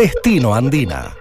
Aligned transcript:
Destino 0.00 0.54
Andina. 0.54 1.14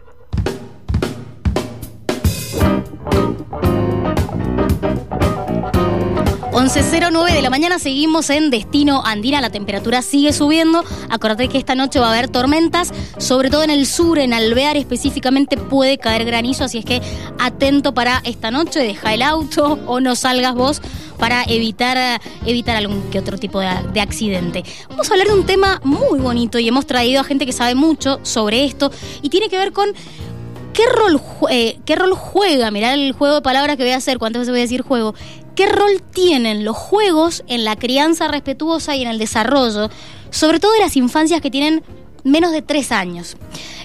nueve 7.12 7.34
de 7.34 7.42
la 7.42 7.50
mañana 7.50 7.80
seguimos 7.80 8.30
en 8.30 8.52
Destino 8.52 9.04
Andina, 9.04 9.42
la 9.42 9.50
temperatura 9.50 10.02
sigue 10.02 10.32
subiendo. 10.32 10.84
Acordate 11.10 11.48
que 11.48 11.58
esta 11.58 11.74
noche 11.74 12.00
va 12.00 12.08
a 12.08 12.12
haber 12.12 12.30
tormentas, 12.30 12.94
sobre 13.18 13.50
todo 13.50 13.64
en 13.64 13.72
el 13.72 13.86
sur, 13.86 14.20
en 14.20 14.34
Alvear 14.34 14.78
específicamente 14.78 15.58
puede 15.58 15.98
caer 15.98 16.26
granizo, 16.26 16.64
así 16.64 16.78
es 16.78 16.86
que 16.86 17.02
atento 17.40 17.94
para 17.94 18.22
esta 18.26 18.52
noche, 18.52 18.80
deja 18.80 19.14
el 19.14 19.24
auto 19.24 19.80
o 19.88 20.00
no 20.00 20.16
salgas 20.16 20.54
vos 20.54 20.82
para 21.20 21.44
evitar, 21.44 22.22
evitar 22.46 22.76
algún 22.76 23.04
que 23.12 23.20
otro 23.20 23.38
tipo 23.38 23.60
de, 23.60 23.70
de, 23.94 24.02
accidente. 24.02 24.64
Vamos 24.90 25.10
a 25.10 25.14
hablar 25.14 25.28
de 25.28 25.34
un 25.34 25.46
tema 25.46 25.82
muy 25.84 26.20
bonito 26.20 26.60
y 26.60 26.68
hemos 26.68 26.86
traído 26.86 27.22
a 27.22 27.24
gente 27.24 27.46
que 27.46 27.52
sabe 27.52 27.76
mucho 27.76 28.20
sobre 28.24 28.66
esto 28.66 28.92
y 29.22 29.30
tiene 29.30 29.50
que 29.50 29.58
ver 29.58 29.74
con 29.74 29.90
¿Qué 30.80 30.86
rol, 30.86 31.22
eh, 31.50 31.78
¿Qué 31.84 31.98
rol 31.98 32.14
juega? 32.14 32.72
Mirá 32.72 32.94
el 32.94 33.12
juego 33.12 33.36
de 33.36 33.42
palabras 33.42 33.76
que 33.76 33.84
voy 33.84 33.92
a 33.92 33.98
hacer, 33.98 34.18
cuántas 34.18 34.42
veces 34.42 34.52
voy 34.52 34.60
a 34.60 34.64
decir 34.64 34.82
juego. 34.82 35.14
¿Qué 35.54 35.66
rol 35.66 36.02
tienen 36.14 36.64
los 36.64 36.78
juegos 36.78 37.44
en 37.48 37.66
la 37.66 37.76
crianza 37.76 38.30
respetuosa 38.30 38.96
y 38.96 39.02
en 39.02 39.10
el 39.10 39.20
desarrollo, 39.20 39.90
sobre 40.30 40.62
todo 40.62 40.72
de 40.72 40.80
las 40.80 40.96
infancias 40.96 41.42
que 41.42 41.52
tienen 41.52 41.84
menos 42.24 42.54
de 42.54 42.62
tres 42.62 42.94
años? 42.94 43.36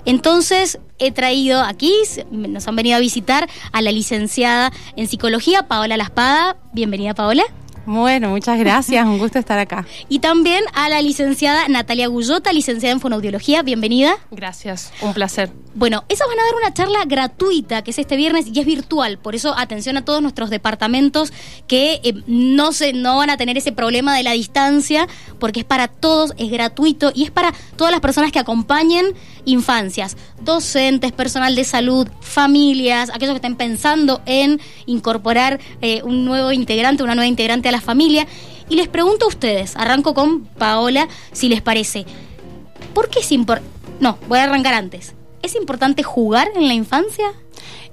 Entonces, 0.05 0.79
he 0.99 1.13
traído 1.13 1.63
aquí, 1.63 1.93
nos 2.31 2.69
han 2.69 2.77
venido 2.77 2.97
a 2.97 3.01
visitar 3.01 3.49
a 3.73 3.83
la 3.83 3.93
licenciada 3.93 4.73
en 4.97 5.09
psicología, 5.09 5.67
Paola 5.69 5.97
Laspada. 5.97 6.57
Bienvenida, 6.73 7.15
Paola. 7.15 7.45
Bueno, 7.87 8.31
muchas 8.31 8.59
gracias, 8.59 9.05
un 9.05 9.19
gusto 9.19 9.39
estar 9.39 9.59
acá. 9.59 9.87
Y 10.09 10.21
también 10.21 10.65
a 10.75 10.89
la 10.89 11.03
licenciada 11.03 11.69
Natalia 11.69 12.07
Gullota, 12.09 12.53
licenciada 12.53 12.93
en 12.93 13.01
fonoaudiología, 13.01 13.62
bienvenida. 13.62 14.17
Gracias, 14.31 14.93
un 15.03 15.12
placer. 15.12 15.51
Bueno, 15.75 16.05
esas 16.09 16.29
van 16.29 16.39
a 16.39 16.45
dar 16.45 16.55
una 16.55 16.73
charla 16.73 17.05
gratuita 17.05 17.83
que 17.83 17.91
es 17.91 17.98
este 17.98 18.17
viernes 18.17 18.47
y 18.53 18.59
es 18.59 18.65
virtual, 18.65 19.19
por 19.19 19.34
eso 19.34 19.55
atención 19.59 19.97
a 19.97 20.05
todos 20.05 20.23
nuestros 20.23 20.50
departamentos 20.50 21.33
que 21.67 22.00
eh, 22.05 22.15
no, 22.27 22.73
se, 22.73 22.93
no 22.93 23.17
van 23.17 23.31
a 23.31 23.37
tener 23.37 23.59
ese 23.59 23.73
problema 23.73 24.17
de 24.17 24.23
la 24.23 24.33
distancia, 24.33 25.09
porque 25.41 25.61
es 25.61 25.67
para 25.67 25.89
todos, 25.89 26.33
es 26.37 26.50
gratuito 26.50 27.12
y 27.15 27.25
es 27.25 27.31
para 27.31 27.53
todas 27.77 27.91
las 27.91 28.00
personas 28.00 28.31
que 28.31 28.39
acompañen 28.39 29.15
infancias, 29.45 30.17
docentes, 30.41 31.12
personal 31.12 31.55
de 31.55 31.64
salud, 31.64 32.09
familias, 32.20 33.11
aquellos 33.11 33.33
que 33.33 33.39
estén 33.39 33.56
pensando 33.56 34.23
en 34.27 34.61
incorporar 34.87 35.61
eh, 35.81 36.03
un 36.03 36.25
nuevo 36.25 36.53
integrante, 36.53 37.03
una 37.03 37.14
nueva 37.14 37.28
integrante 37.28 37.69
a 37.69 37.72
la 37.72 37.81
familia. 37.81 38.27
Y 38.69 38.77
les 38.77 38.89
pregunto 38.89 39.27
a 39.27 39.28
ustedes, 39.28 39.77
arranco 39.77 40.15
con 40.15 40.45
Paola, 40.45 41.09
si 41.33 41.48
les 41.48 41.61
parece, 41.61 42.06
¿por 42.95 43.09
qué 43.09 43.20
es 43.20 43.33
importante? 43.33 43.70
No, 44.00 44.19
voy 44.28 44.39
a 44.39 44.45
arrancar 44.45 44.75
antes. 44.75 45.15
¿Es 45.42 45.55
importante 45.55 46.03
jugar 46.03 46.48
en 46.56 46.69
la 46.69 46.75
infancia? 46.75 47.27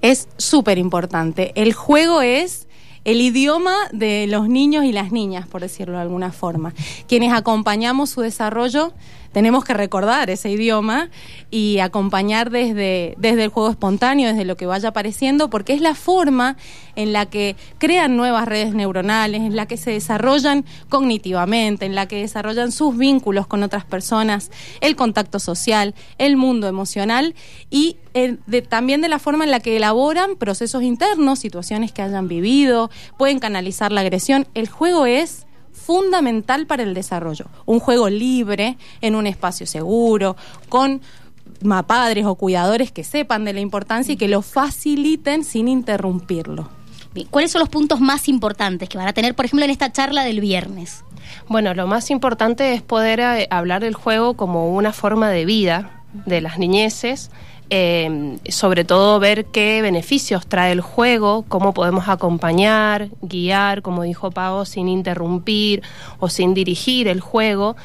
Es 0.01 0.29
súper 0.37 0.77
importante. 0.77 1.51
El 1.55 1.73
juego 1.73 2.21
es 2.21 2.67
el 3.03 3.19
idioma 3.19 3.75
de 3.91 4.27
los 4.27 4.47
niños 4.47 4.85
y 4.85 4.91
las 4.91 5.11
niñas, 5.11 5.47
por 5.47 5.61
decirlo 5.61 5.95
de 5.95 6.03
alguna 6.03 6.31
forma. 6.31 6.73
Quienes 7.07 7.33
acompañamos 7.33 8.09
su 8.09 8.21
desarrollo 8.21 8.93
tenemos 9.31 9.63
que 9.63 9.73
recordar 9.73 10.29
ese 10.29 10.49
idioma 10.49 11.09
y 11.49 11.79
acompañar 11.79 12.49
desde, 12.49 13.15
desde 13.17 13.45
el 13.45 13.49
juego 13.49 13.69
espontáneo, 13.69 14.29
desde 14.29 14.45
lo 14.45 14.57
que 14.57 14.65
vaya 14.65 14.89
apareciendo, 14.89 15.49
porque 15.49 15.73
es 15.73 15.81
la 15.81 15.95
forma 15.95 16.57
en 16.95 17.13
la 17.13 17.25
que 17.25 17.55
crean 17.77 18.17
nuevas 18.17 18.47
redes 18.47 18.73
neuronales, 18.73 19.41
en 19.41 19.55
la 19.55 19.65
que 19.65 19.77
se 19.77 19.91
desarrollan 19.91 20.65
cognitivamente, 20.89 21.85
en 21.85 21.95
la 21.95 22.07
que 22.07 22.17
desarrollan 22.17 22.71
sus 22.71 22.97
vínculos 22.97 23.47
con 23.47 23.63
otras 23.63 23.85
personas, 23.85 24.51
el 24.81 24.95
contacto 24.95 25.39
social, 25.39 25.95
el 26.17 26.37
mundo 26.37 26.67
emocional 26.67 27.35
y 27.69 27.97
eh, 28.13 28.37
también 28.67 29.01
de 29.01 29.09
la 29.09 29.19
forma 29.19 29.43
en 29.43 29.51
la 29.51 29.59
que 29.59 29.77
elaboran 29.77 30.35
procesos 30.35 30.83
internos, 30.83 31.39
situaciones 31.39 31.91
que 31.91 32.01
hayan 32.01 32.27
vivido, 32.27 32.89
pueden 33.17 33.39
canalizar 33.39 33.91
la 33.91 34.01
agresión. 34.01 34.47
El 34.53 34.67
juego 34.67 35.05
es 35.05 35.45
fundamental 35.73 36.67
para 36.67 36.83
el 36.83 36.93
desarrollo. 36.93 37.45
Un 37.65 37.79
juego 37.79 38.09
libre, 38.09 38.77
en 39.01 39.15
un 39.15 39.27
espacio 39.27 39.65
seguro, 39.65 40.35
con 40.69 41.01
padres 41.85 42.25
o 42.25 42.35
cuidadores 42.35 42.91
que 42.91 43.03
sepan 43.03 43.45
de 43.45 43.53
la 43.53 43.59
importancia 43.59 44.13
y 44.13 44.17
que 44.17 44.27
lo 44.27 44.41
faciliten 44.41 45.43
sin 45.43 45.67
interrumpirlo. 45.67 46.69
¿Cuáles 47.29 47.51
son 47.51 47.59
los 47.59 47.69
puntos 47.69 47.99
más 47.99 48.29
importantes 48.29 48.87
que 48.87 48.97
van 48.97 49.07
a 49.07 49.13
tener, 49.13 49.35
por 49.35 49.45
ejemplo, 49.45 49.65
en 49.65 49.71
esta 49.71 49.91
charla 49.91 50.23
del 50.23 50.39
viernes? 50.39 51.03
Bueno, 51.47 51.73
lo 51.73 51.87
más 51.87 52.09
importante 52.09 52.73
es 52.73 52.81
poder 52.81 53.19
eh, 53.19 53.47
hablar 53.49 53.81
del 53.81 53.95
juego 53.95 54.35
como 54.35 54.73
una 54.73 54.93
forma 54.93 55.29
de 55.29 55.45
vida 55.45 56.03
de 56.25 56.41
las 56.41 56.57
niñeces 56.57 57.31
eh, 57.73 58.37
sobre 58.49 58.83
todo 58.83 59.17
ver 59.21 59.45
qué 59.45 59.81
beneficios 59.81 60.45
trae 60.45 60.73
el 60.73 60.81
juego, 60.81 61.45
cómo 61.47 61.73
podemos 61.73 62.09
acompañar, 62.09 63.07
guiar, 63.21 63.81
como 63.81 64.03
dijo 64.03 64.29
Pau, 64.29 64.65
sin 64.65 64.89
interrumpir 64.89 65.81
o 66.19 66.27
sin 66.27 66.53
dirigir 66.53 67.07
el 67.07 67.21
juego 67.21 67.77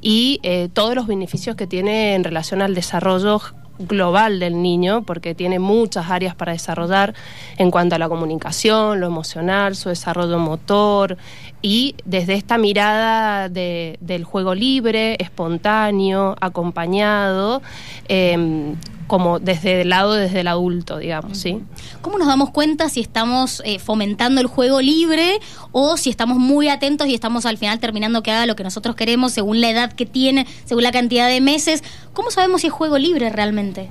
y 0.00 0.38
eh, 0.44 0.68
todos 0.72 0.94
los 0.94 1.08
beneficios 1.08 1.56
que 1.56 1.66
tiene 1.66 2.14
en 2.14 2.22
relación 2.22 2.62
al 2.62 2.76
desarrollo 2.76 3.40
global 3.80 4.38
del 4.38 4.62
niño, 4.62 5.02
porque 5.02 5.34
tiene 5.34 5.58
muchas 5.58 6.08
áreas 6.08 6.36
para 6.36 6.52
desarrollar 6.52 7.12
en 7.56 7.72
cuanto 7.72 7.96
a 7.96 7.98
la 7.98 8.08
comunicación, 8.08 9.00
lo 9.00 9.08
emocional, 9.08 9.74
su 9.74 9.88
desarrollo 9.88 10.38
motor, 10.38 11.16
y 11.62 11.96
desde 12.04 12.34
esta 12.34 12.58
mirada 12.58 13.48
del 13.48 14.24
juego 14.24 14.54
libre, 14.54 15.16
espontáneo, 15.18 16.36
acompañado, 16.40 17.60
eh, 18.08 18.76
como 19.12 19.40
desde 19.40 19.82
el 19.82 19.90
lado, 19.90 20.14
desde 20.14 20.40
el 20.40 20.48
adulto, 20.48 20.96
digamos, 20.96 21.36
¿sí? 21.36 21.60
¿Cómo 22.00 22.16
nos 22.16 22.28
damos 22.28 22.48
cuenta 22.48 22.88
si 22.88 23.02
estamos 23.02 23.60
eh, 23.66 23.78
fomentando 23.78 24.40
el 24.40 24.46
juego 24.46 24.80
libre 24.80 25.38
o 25.70 25.98
si 25.98 26.08
estamos 26.08 26.38
muy 26.38 26.70
atentos 26.70 27.06
y 27.08 27.14
estamos 27.14 27.44
al 27.44 27.58
final 27.58 27.78
terminando 27.78 28.22
que 28.22 28.30
haga 28.30 28.46
lo 28.46 28.56
que 28.56 28.64
nosotros 28.64 28.96
queremos 28.96 29.32
según 29.32 29.60
la 29.60 29.68
edad 29.68 29.92
que 29.92 30.06
tiene, 30.06 30.46
según 30.64 30.82
la 30.84 30.92
cantidad 30.92 31.28
de 31.28 31.42
meses? 31.42 31.84
¿Cómo 32.14 32.30
sabemos 32.30 32.62
si 32.62 32.68
es 32.68 32.72
juego 32.72 32.96
libre 32.96 33.28
realmente? 33.28 33.90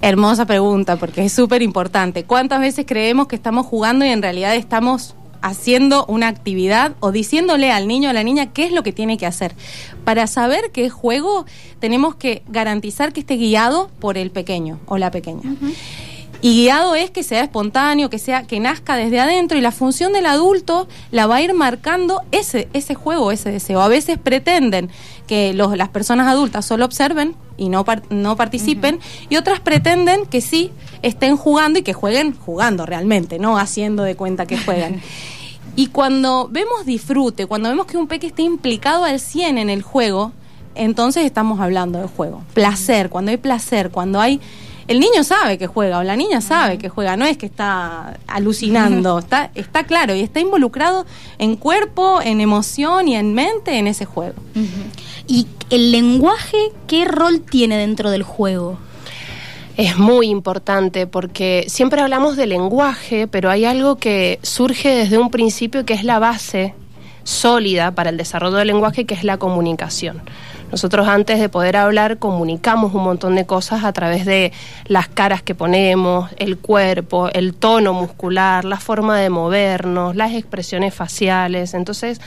Hermosa 0.00 0.46
pregunta, 0.46 0.96
porque 0.96 1.26
es 1.26 1.32
súper 1.34 1.60
importante. 1.60 2.24
¿Cuántas 2.24 2.60
veces 2.60 2.86
creemos 2.88 3.26
que 3.26 3.36
estamos 3.36 3.66
jugando 3.66 4.06
y 4.06 4.08
en 4.08 4.22
realidad 4.22 4.54
estamos 4.54 5.16
haciendo 5.44 6.06
una 6.06 6.28
actividad 6.28 6.94
o 7.00 7.12
diciéndole 7.12 7.70
al 7.70 7.86
niño 7.86 8.08
o 8.08 8.10
a 8.10 8.14
la 8.14 8.22
niña 8.24 8.54
qué 8.54 8.64
es 8.64 8.72
lo 8.72 8.82
que 8.82 8.92
tiene 8.92 9.18
que 9.18 9.26
hacer. 9.26 9.54
Para 10.02 10.26
saber 10.26 10.70
qué 10.72 10.86
es 10.86 10.92
juego, 10.92 11.44
tenemos 11.80 12.14
que 12.14 12.42
garantizar 12.48 13.12
que 13.12 13.20
esté 13.20 13.36
guiado 13.36 13.90
por 14.00 14.16
el 14.16 14.30
pequeño 14.30 14.80
o 14.86 14.96
la 14.96 15.10
pequeña. 15.10 15.54
Y 16.44 16.56
guiado 16.56 16.94
es 16.94 17.10
que 17.10 17.22
sea 17.22 17.42
espontáneo, 17.42 18.10
que 18.10 18.18
sea 18.18 18.42
que 18.42 18.60
nazca 18.60 18.96
desde 18.96 19.18
adentro 19.18 19.56
y 19.56 19.62
la 19.62 19.72
función 19.72 20.12
del 20.12 20.26
adulto 20.26 20.88
la 21.10 21.26
va 21.26 21.36
a 21.36 21.40
ir 21.40 21.54
marcando 21.54 22.20
ese 22.32 22.68
ese 22.74 22.94
juego, 22.94 23.32
ese 23.32 23.50
deseo. 23.50 23.80
A 23.80 23.88
veces 23.88 24.18
pretenden 24.22 24.90
que 25.26 25.54
los, 25.54 25.74
las 25.74 25.88
personas 25.88 26.28
adultas 26.28 26.66
solo 26.66 26.84
observen 26.84 27.34
y 27.56 27.70
no, 27.70 27.86
no 28.10 28.36
participen, 28.36 29.00
y 29.30 29.36
otras 29.36 29.60
pretenden 29.60 30.26
que 30.26 30.42
sí 30.42 30.70
estén 31.00 31.38
jugando 31.38 31.78
y 31.78 31.82
que 31.82 31.94
jueguen 31.94 32.36
jugando 32.36 32.84
realmente, 32.84 33.38
no 33.38 33.56
haciendo 33.56 34.02
de 34.02 34.14
cuenta 34.14 34.44
que 34.44 34.58
juegan. 34.58 35.00
Y 35.76 35.86
cuando 35.86 36.48
vemos 36.52 36.84
disfrute, 36.84 37.46
cuando 37.46 37.70
vemos 37.70 37.86
que 37.86 37.96
un 37.96 38.06
peque 38.06 38.28
está 38.28 38.42
implicado 38.42 39.04
al 39.04 39.18
100 39.18 39.58
en 39.58 39.70
el 39.70 39.82
juego, 39.82 40.32
entonces 40.74 41.24
estamos 41.24 41.58
hablando 41.58 42.00
de 42.00 42.06
juego. 42.06 42.44
Placer, 42.52 43.08
cuando 43.08 43.30
hay 43.30 43.38
placer, 43.38 43.90
cuando 43.90 44.20
hay... 44.20 44.40
El 44.86 45.00
niño 45.00 45.24
sabe 45.24 45.56
que 45.58 45.66
juega 45.66 45.98
o 45.98 46.02
la 46.02 46.16
niña 46.16 46.40
sabe 46.40 46.78
que 46.78 46.88
juega, 46.88 47.16
no 47.16 47.24
es 47.24 47.38
que 47.38 47.46
está 47.46 48.18
alucinando, 48.26 49.18
está, 49.18 49.50
está 49.54 49.84
claro 49.84 50.14
y 50.14 50.20
está 50.20 50.40
involucrado 50.40 51.06
en 51.38 51.56
cuerpo, 51.56 52.20
en 52.22 52.40
emoción 52.40 53.08
y 53.08 53.16
en 53.16 53.34
mente 53.34 53.78
en 53.78 53.86
ese 53.86 54.04
juego. 54.04 54.34
¿Y 55.26 55.46
el 55.70 55.90
lenguaje 55.90 56.72
qué 56.86 57.04
rol 57.06 57.40
tiene 57.40 57.78
dentro 57.78 58.10
del 58.10 58.22
juego? 58.22 58.78
es 59.76 59.96
muy 59.96 60.28
importante 60.28 61.06
porque 61.06 61.64
siempre 61.68 62.00
hablamos 62.00 62.36
de 62.36 62.46
lenguaje, 62.46 63.26
pero 63.26 63.50
hay 63.50 63.64
algo 63.64 63.96
que 63.96 64.38
surge 64.42 64.90
desde 64.90 65.18
un 65.18 65.30
principio 65.30 65.84
que 65.84 65.94
es 65.94 66.04
la 66.04 66.18
base 66.18 66.74
sólida 67.24 67.92
para 67.92 68.10
el 68.10 68.16
desarrollo 68.16 68.56
del 68.56 68.68
lenguaje, 68.68 69.04
que 69.04 69.14
es 69.14 69.24
la 69.24 69.38
comunicación. 69.38 70.22
Nosotros 70.74 71.06
antes 71.06 71.38
de 71.38 71.48
poder 71.48 71.76
hablar 71.76 72.18
comunicamos 72.18 72.94
un 72.94 73.04
montón 73.04 73.36
de 73.36 73.46
cosas 73.46 73.84
a 73.84 73.92
través 73.92 74.26
de 74.26 74.52
las 74.86 75.06
caras 75.06 75.40
que 75.40 75.54
ponemos, 75.54 76.32
el 76.36 76.58
cuerpo, 76.58 77.28
el 77.32 77.54
tono 77.54 77.92
muscular, 77.92 78.64
la 78.64 78.80
forma 78.80 79.20
de 79.20 79.30
movernos, 79.30 80.16
las 80.16 80.32
expresiones 80.32 80.92
faciales. 80.92 81.74
Entonces, 81.74 82.20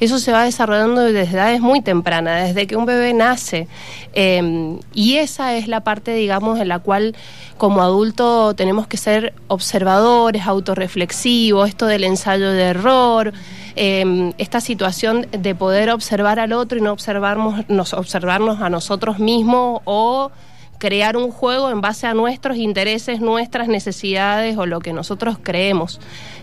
eso 0.00 0.18
se 0.18 0.32
va 0.32 0.44
desarrollando 0.44 1.00
desde 1.00 1.34
edades 1.34 1.62
muy 1.62 1.80
tempranas, 1.80 2.48
desde 2.48 2.66
que 2.66 2.76
un 2.76 2.84
bebé 2.84 3.14
nace. 3.14 3.68
Em, 4.12 4.80
y 4.92 5.16
esa 5.16 5.56
es 5.56 5.66
la 5.66 5.80
parte, 5.80 6.12
digamos, 6.12 6.60
en 6.60 6.68
la 6.68 6.80
cual 6.80 7.16
como 7.56 7.80
adulto 7.80 8.52
tenemos 8.54 8.86
que 8.86 8.98
ser 8.98 9.32
observadores, 9.48 10.46
autorreflexivos, 10.46 11.70
esto 11.70 11.86
del 11.86 12.04
ensayo 12.04 12.50
de 12.52 12.64
error. 12.64 13.32
Em, 13.76 14.32
esta 14.38 14.60
situación 14.60 15.26
de 15.32 15.54
poder 15.54 15.90
observar 15.90 16.38
al 16.38 16.52
otro 16.52 16.78
y 16.78 16.80
no 16.80 16.92
observarnos, 16.92 17.68
nos, 17.68 17.92
observarnos 17.92 18.60
a 18.60 18.70
nosotros 18.70 19.18
mismos 19.18 19.80
o 19.84 20.30
crear 20.78 21.16
un 21.16 21.32
juego 21.32 21.70
en 21.70 21.80
base 21.80 22.06
a 22.06 22.14
nuestros 22.14 22.56
intereses, 22.56 23.20
nuestras 23.20 23.66
necesidades 23.68 24.56
o 24.58 24.66
lo 24.66 24.80
que 24.80 24.92
nosotros 24.92 25.38
creemos 25.42 26.00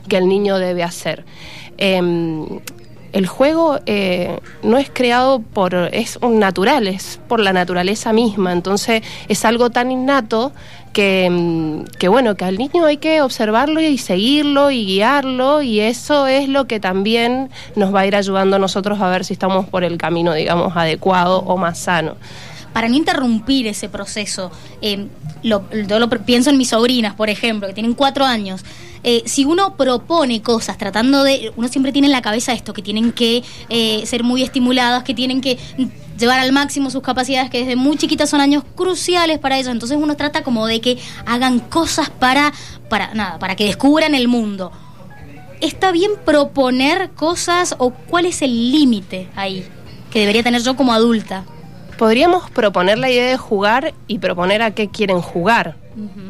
que 0.10 0.18
el 0.18 0.28
niño 0.28 0.58
debe 0.58 0.84
hacer. 0.84 1.26
Em, 1.78 2.60
el 3.14 3.28
juego 3.28 3.80
eh, 3.86 4.40
no 4.64 4.78
es 4.78 4.90
creado 4.92 5.40
por, 5.40 5.76
es 5.92 6.18
un 6.22 6.40
natural, 6.40 6.88
es 6.88 7.20
por 7.28 7.40
la 7.40 7.54
naturaleza 7.54 8.14
misma, 8.14 8.54
entonces 8.54 9.04
es 9.28 9.46
algo 9.46 9.70
tan 9.70 9.92
innato 9.92 10.52
que, 10.94 11.30
mm, 11.30 11.98
que, 11.98 12.08
bueno, 12.08 12.36
que 12.36 12.46
al 12.46 12.58
niño 12.58 12.86
hay 12.86 12.98
que 12.98 13.22
observarlo 13.22 13.82
y 13.82 13.98
seguirlo 13.98 14.72
y 14.72 14.86
guiarlo 14.86 15.62
y 15.62 15.80
eso 15.80 16.28
es 16.28 16.50
lo 16.50 16.66
que 16.66 16.80
también 16.80 17.50
nos 17.76 17.94
va 17.94 18.02
a 18.02 18.06
ir 18.06 18.16
ayudando 18.16 18.56
a 18.56 18.60
nosotros 18.60 19.00
a 19.02 19.10
ver 19.10 19.26
si 19.26 19.34
estamos 19.34 19.68
por 19.68 19.84
el 19.84 19.98
camino, 19.98 20.34
digamos, 20.34 20.76
adecuado 20.76 21.40
o 21.40 21.58
más 21.58 21.80
sano 21.80 22.16
para 22.74 22.88
no 22.88 22.96
interrumpir 22.96 23.68
ese 23.68 23.90
proceso, 23.90 24.52
eh, 24.82 25.08
lo, 25.44 25.70
yo 25.88 26.00
lo 26.00 26.10
pienso 26.10 26.50
en 26.50 26.58
mis 26.58 26.70
sobrinas, 26.70 27.16
por 27.16 27.30
ejemplo, 27.30 27.68
que 27.68 27.74
tienen 27.74 27.94
cuatro 27.94 28.26
años. 28.26 28.64
Eh, 29.04 29.24
si 29.26 29.46
uno 29.46 29.76
propone 29.76 30.42
cosas 30.44 30.78
tratando 30.78 31.24
de, 31.24 31.52
uno 31.56 31.68
siempre 31.68 31.92
tiene 31.92 32.08
en 32.08 32.12
la 32.12 32.22
cabeza 32.22 32.54
esto, 32.54 32.74
que 32.74 32.84
tienen 32.84 33.12
que 33.12 33.44
eh, 33.70 34.06
ser 34.06 34.24
muy 34.24 34.44
estimuladas, 34.44 35.04
que 35.04 35.16
tienen 35.16 35.42
que 35.42 35.58
llevar 36.20 36.40
al 36.40 36.52
máximo 36.52 36.92
sus 36.92 37.02
capacidades, 37.02 37.50
que 37.50 37.60
desde 37.60 37.76
muy 37.76 37.98
chiquitas 37.98 38.30
son 38.30 38.42
años 38.42 38.64
cruciales 38.76 39.40
para 39.40 39.58
ellos. 39.58 39.72
Entonces 39.72 39.98
uno 40.00 40.16
trata 40.16 40.44
como 40.44 40.68
de 40.68 40.82
que 40.82 41.00
hagan 41.26 41.60
cosas 41.60 42.10
para, 42.12 42.54
para 42.90 43.14
nada, 43.16 43.40
para 43.40 43.56
que 43.56 43.66
descubran 43.66 44.14
el 44.14 44.28
mundo. 44.28 44.72
¿Está 45.62 45.92
bien 45.92 46.12
proponer 46.24 47.12
cosas 47.12 47.76
o 47.80 47.92
cuál 47.92 48.26
es 48.26 48.42
el 48.42 48.72
límite 48.72 49.30
ahí 49.36 49.66
que 50.12 50.20
debería 50.20 50.44
tener 50.44 50.62
yo 50.62 50.76
como 50.76 50.94
adulta? 50.94 51.46
Podríamos 52.02 52.50
proponer 52.50 52.98
la 52.98 53.12
idea 53.12 53.30
de 53.30 53.38
jugar 53.38 53.94
y 54.08 54.18
proponer 54.18 54.64
a 54.64 54.72
qué 54.72 54.90
quieren 54.90 55.22
jugar. 55.22 55.76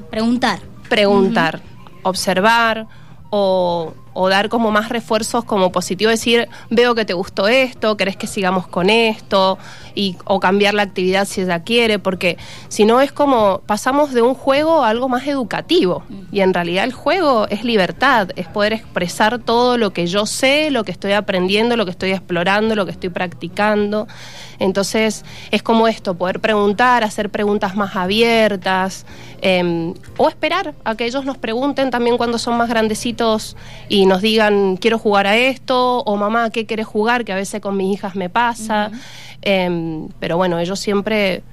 Preguntar. 0.10 0.60
Preguntar 0.90 1.62
observar 2.04 2.88
o, 3.30 3.94
dar 4.30 4.50
como 4.50 4.70
más 4.72 4.90
refuerzos 4.90 5.46
como 5.46 5.72
positivo, 5.72 6.12
decir, 6.12 6.50
veo 6.70 6.94
que 6.94 7.06
te 7.06 7.14
gustó 7.14 7.48
esto, 7.48 7.96
querés 7.96 8.18
que 8.18 8.28
sigamos 8.28 8.68
con 8.68 8.90
esto, 8.90 9.58
y, 9.96 10.16
o 10.26 10.40
cambiar 10.40 10.74
la 10.74 10.84
actividad 10.84 11.26
si 11.26 11.42
ella 11.42 11.64
quiere, 11.64 12.00
porque 12.00 12.38
si 12.70 12.86
no 12.86 13.02
es 13.02 13.12
como 13.12 13.62
pasamos 13.66 14.14
de 14.14 14.22
un 14.22 14.34
juego 14.34 14.84
a 14.84 14.90
algo 14.90 15.10
más 15.10 15.28
educativo, 15.28 16.04
y 16.32 16.42
en 16.42 16.54
realidad 16.54 16.84
el 16.84 16.94
juego 16.94 17.48
es 17.50 17.64
libertad, 17.64 18.30
es 18.36 18.48
poder 18.48 18.74
expresar 18.74 19.40
todo 19.40 19.78
lo 19.78 19.92
que 19.92 20.08
yo 20.08 20.26
sé, 20.26 20.72
lo 20.72 20.84
que 20.84 20.92
estoy 20.92 21.14
aprendiendo, 21.14 21.76
lo 21.78 21.86
que 21.86 21.92
estoy 21.92 22.12
explorando, 22.12 22.76
lo 22.76 22.86
que 22.86 22.92
estoy 22.92 23.10
practicando. 23.10 24.08
Entonces 24.60 25.26
es 25.50 25.64
como 25.64 25.88
esto, 25.88 26.16
poder 26.16 26.40
preguntar, 26.40 27.04
hacer 27.04 27.32
preguntas 27.32 27.76
más 27.76 27.96
abiertas 27.96 29.06
em, 29.42 29.96
o 30.18 30.30
esperar 30.30 30.76
a 30.84 30.96
que 30.96 31.06
ellos 31.06 31.26
nos 31.26 31.38
pregunten 31.38 31.90
también 31.90 32.18
cuando 32.18 32.38
son 32.38 32.58
más 32.58 32.70
grandecitos 32.70 33.58
y 33.90 34.06
nos 34.06 34.22
digan 34.22 34.78
quiero 34.78 35.00
jugar 35.00 35.26
a 35.26 35.36
esto 35.36 36.02
o 36.04 36.16
mamá, 36.16 36.52
¿qué 36.52 36.68
quieres 36.68 36.86
jugar? 36.86 37.26
Que 37.26 37.34
a 37.34 37.36
veces 37.36 37.60
con 37.60 37.76
mis 37.76 37.94
hijas 37.94 38.16
me 38.16 38.30
pasa. 38.30 38.92
Em, 39.82 40.10
pero 40.20 40.38
bueno, 40.38 40.60
ellos 40.60 40.80
siempre 40.80 41.44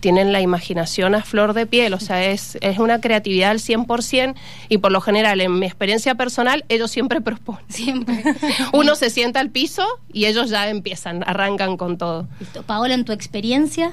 tienen 0.00 0.30
la 0.30 0.40
imaginación 0.40 1.14
a 1.14 1.22
flor 1.22 1.54
de 1.54 1.66
piel, 1.66 1.94
o 1.94 2.00
sea, 2.00 2.24
es, 2.24 2.58
es 2.60 2.78
una 2.78 3.00
creatividad 3.00 3.50
al 3.50 3.60
100% 3.60 4.34
y 4.68 4.78
por 4.78 4.92
lo 4.92 5.00
general, 5.00 5.40
en 5.40 5.58
mi 5.58 5.66
experiencia 5.66 6.14
personal, 6.14 6.64
ellos 6.68 6.90
siempre 6.90 7.20
proponen. 7.22 7.64
Siempre. 7.68 8.22
Uno 8.72 8.94
se 8.94 9.10
sienta 9.10 9.40
al 9.40 9.50
piso 9.50 9.84
y 10.12 10.26
ellos 10.26 10.50
ya 10.50 10.68
empiezan, 10.68 11.22
arrancan 11.26 11.76
con 11.76 11.98
todo. 11.98 12.28
Listo. 12.40 12.62
Paola, 12.62 12.94
en 12.94 13.04
tu 13.04 13.12
experiencia 13.12 13.92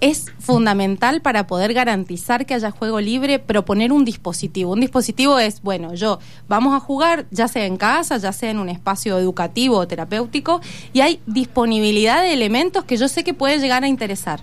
es 0.00 0.26
fundamental 0.38 1.22
para 1.22 1.46
poder 1.46 1.74
garantizar 1.74 2.46
que 2.46 2.54
haya 2.54 2.70
juego 2.70 3.00
libre 3.00 3.38
proponer 3.38 3.92
un 3.92 4.04
dispositivo. 4.04 4.72
Un 4.72 4.80
dispositivo 4.80 5.38
es, 5.38 5.62
bueno, 5.62 5.94
yo 5.94 6.18
vamos 6.48 6.74
a 6.74 6.80
jugar 6.80 7.26
ya 7.30 7.48
sea 7.48 7.66
en 7.66 7.76
casa, 7.76 8.16
ya 8.18 8.32
sea 8.32 8.50
en 8.50 8.58
un 8.58 8.68
espacio 8.68 9.18
educativo 9.18 9.76
o 9.76 9.86
terapéutico 9.86 10.60
y 10.92 11.00
hay 11.00 11.20
disponibilidad 11.26 12.22
de 12.22 12.32
elementos 12.32 12.84
que 12.84 12.96
yo 12.96 13.08
sé 13.08 13.24
que 13.24 13.34
puede 13.34 13.58
llegar 13.58 13.84
a 13.84 13.88
interesar. 13.88 14.40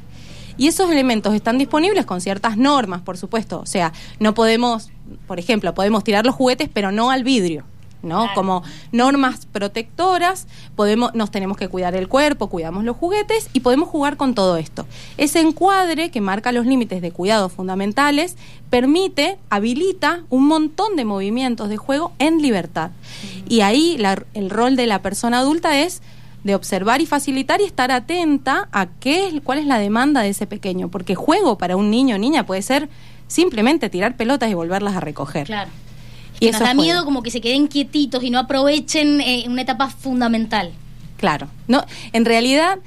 Y 0.58 0.68
esos 0.68 0.92
elementos 0.92 1.34
están 1.34 1.58
disponibles 1.58 2.06
con 2.06 2.20
ciertas 2.20 2.58
normas, 2.58 3.02
por 3.02 3.18
supuesto. 3.18 3.62
O 3.62 3.66
sea, 3.66 3.94
no 4.20 4.34
podemos, 4.34 4.92
por 5.26 5.40
ejemplo, 5.40 5.74
podemos 5.74 6.04
tirar 6.04 6.26
los 6.26 6.36
juguetes, 6.36 6.70
pero 6.72 6.92
no 6.92 7.12
al 7.12 7.24
vidrio. 7.24 7.64
¿No? 8.02 8.28
Como 8.36 8.64
normas 8.92 9.46
protectoras, 9.46 10.48
podemos, 10.76 11.14
nos 11.14 11.32
tenemos 11.32 11.58
que 11.58 11.68
cuidar 11.68 11.96
el 11.96 12.08
cuerpo, 12.08 12.48
cuidamos 12.48 12.84
los 12.84 12.96
juguetes 12.96 13.50
y 13.54 13.60
podemos 13.60 13.90
jugar 13.90 14.18
con 14.18 14.34
todo 14.36 14.58
esto. 14.58 14.86
Ese 15.18 15.40
encuadre 15.42 16.12
que 16.12 16.22
marca 16.22 16.52
los 16.52 16.66
límites 16.66 17.02
de 17.02 17.12
cuidados 17.12 17.52
fundamentales 17.52 18.36
permite, 18.70 19.38
habilita 19.50 20.24
un 20.30 20.48
montón 20.48 20.96
de 20.96 21.06
movimientos 21.06 21.70
de 21.70 21.78
juego 21.78 22.14
en 22.20 22.42
libertad. 22.42 22.92
Y 23.48 23.62
ahí 23.62 23.98
el 24.34 24.50
rol 24.50 24.76
de 24.76 24.88
la 24.88 25.02
persona 25.02 25.40
adulta 25.40 25.80
es 25.80 26.02
de 26.44 26.56
observar 26.56 27.02
y 27.02 27.06
facilitar 27.06 27.62
y 27.62 27.66
estar 27.66 27.92
atenta 27.92 28.70
a 28.72 28.88
qué 28.88 29.42
cuál 29.44 29.60
es 29.60 29.66
la 29.66 29.78
demanda 29.78 30.22
de 30.22 30.30
ese 30.30 30.48
pequeño, 30.48 30.90
porque 30.90 31.16
juego 31.16 31.58
para 31.58 31.76
un 31.76 31.92
niño 31.92 32.16
o 32.16 32.20
niña 32.20 32.46
puede 32.46 32.62
ser 32.62 32.90
simplemente 33.28 33.90
tirar 33.90 34.16
pelotas 34.16 34.50
y 34.50 34.54
volverlas 34.54 34.96
a 34.96 35.00
recoger. 35.00 35.46
Claro. 35.48 35.70
Y 36.40 36.52
nos 36.52 36.60
da 36.60 36.74
miedo 36.74 37.06
como 37.06 37.24
que 37.24 37.32
se 37.32 37.42
queden 37.42 37.68
quietitos 37.68 38.24
y 38.24 38.30
no 38.30 38.40
aprovechen 38.40 39.22
eh, 39.22 39.46
una 39.48 39.62
etapa 39.62 39.90
fundamental. 39.90 40.72
Claro. 41.18 41.48
No, 41.68 41.84
en 42.14 42.26
realidad 42.26 42.80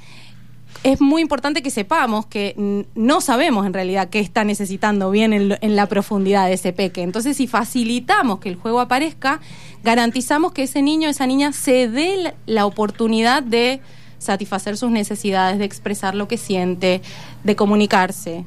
es 0.83 0.99
muy 0.99 1.21
importante 1.21 1.61
que 1.63 1.69
sepamos 1.69 2.25
que 2.25 2.85
no 2.93 3.21
sabemos 3.21 3.65
en 3.65 3.73
realidad 3.73 4.09
qué 4.09 4.19
está 4.19 4.43
necesitando 4.43 5.11
bien 5.11 5.33
en, 5.33 5.75
la 5.75 5.87
profundidad 5.87 6.47
de 6.47 6.53
ese 6.53 6.73
peque. 6.73 7.03
Entonces, 7.03 7.37
si 7.37 7.47
facilitamos 7.47 8.39
que 8.39 8.49
el 8.49 8.55
juego 8.55 8.81
aparezca, 8.81 9.39
garantizamos 9.83 10.51
que 10.51 10.63
ese 10.63 10.81
niño, 10.81 11.07
esa 11.07 11.25
niña, 11.25 11.53
se 11.53 11.87
dé 11.87 12.33
la, 12.45 12.65
oportunidad 12.65 13.43
de 13.43 13.79
satisfacer 14.19 14.75
sus 14.77 14.91
necesidades, 14.91 15.57
de 15.57 15.65
expresar 15.65 16.15
lo 16.15 16.27
que 16.27 16.37
siente, 16.37 17.01
de 17.43 17.55
comunicarse. 17.55 18.43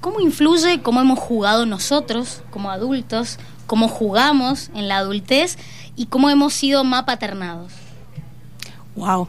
¿Cómo 0.00 0.20
influye 0.20 0.80
cómo 0.82 1.00
hemos 1.00 1.18
jugado 1.18 1.66
nosotros 1.66 2.42
como 2.50 2.70
adultos, 2.70 3.38
cómo 3.72 3.88
jugamos 3.88 4.70
en 4.74 4.86
la 4.86 4.98
adultez 4.98 5.56
y 5.96 6.04
cómo 6.04 6.28
hemos 6.28 6.52
sido 6.52 6.84
más 6.84 7.04
paternados? 7.04 7.72
Wow. 8.96 9.28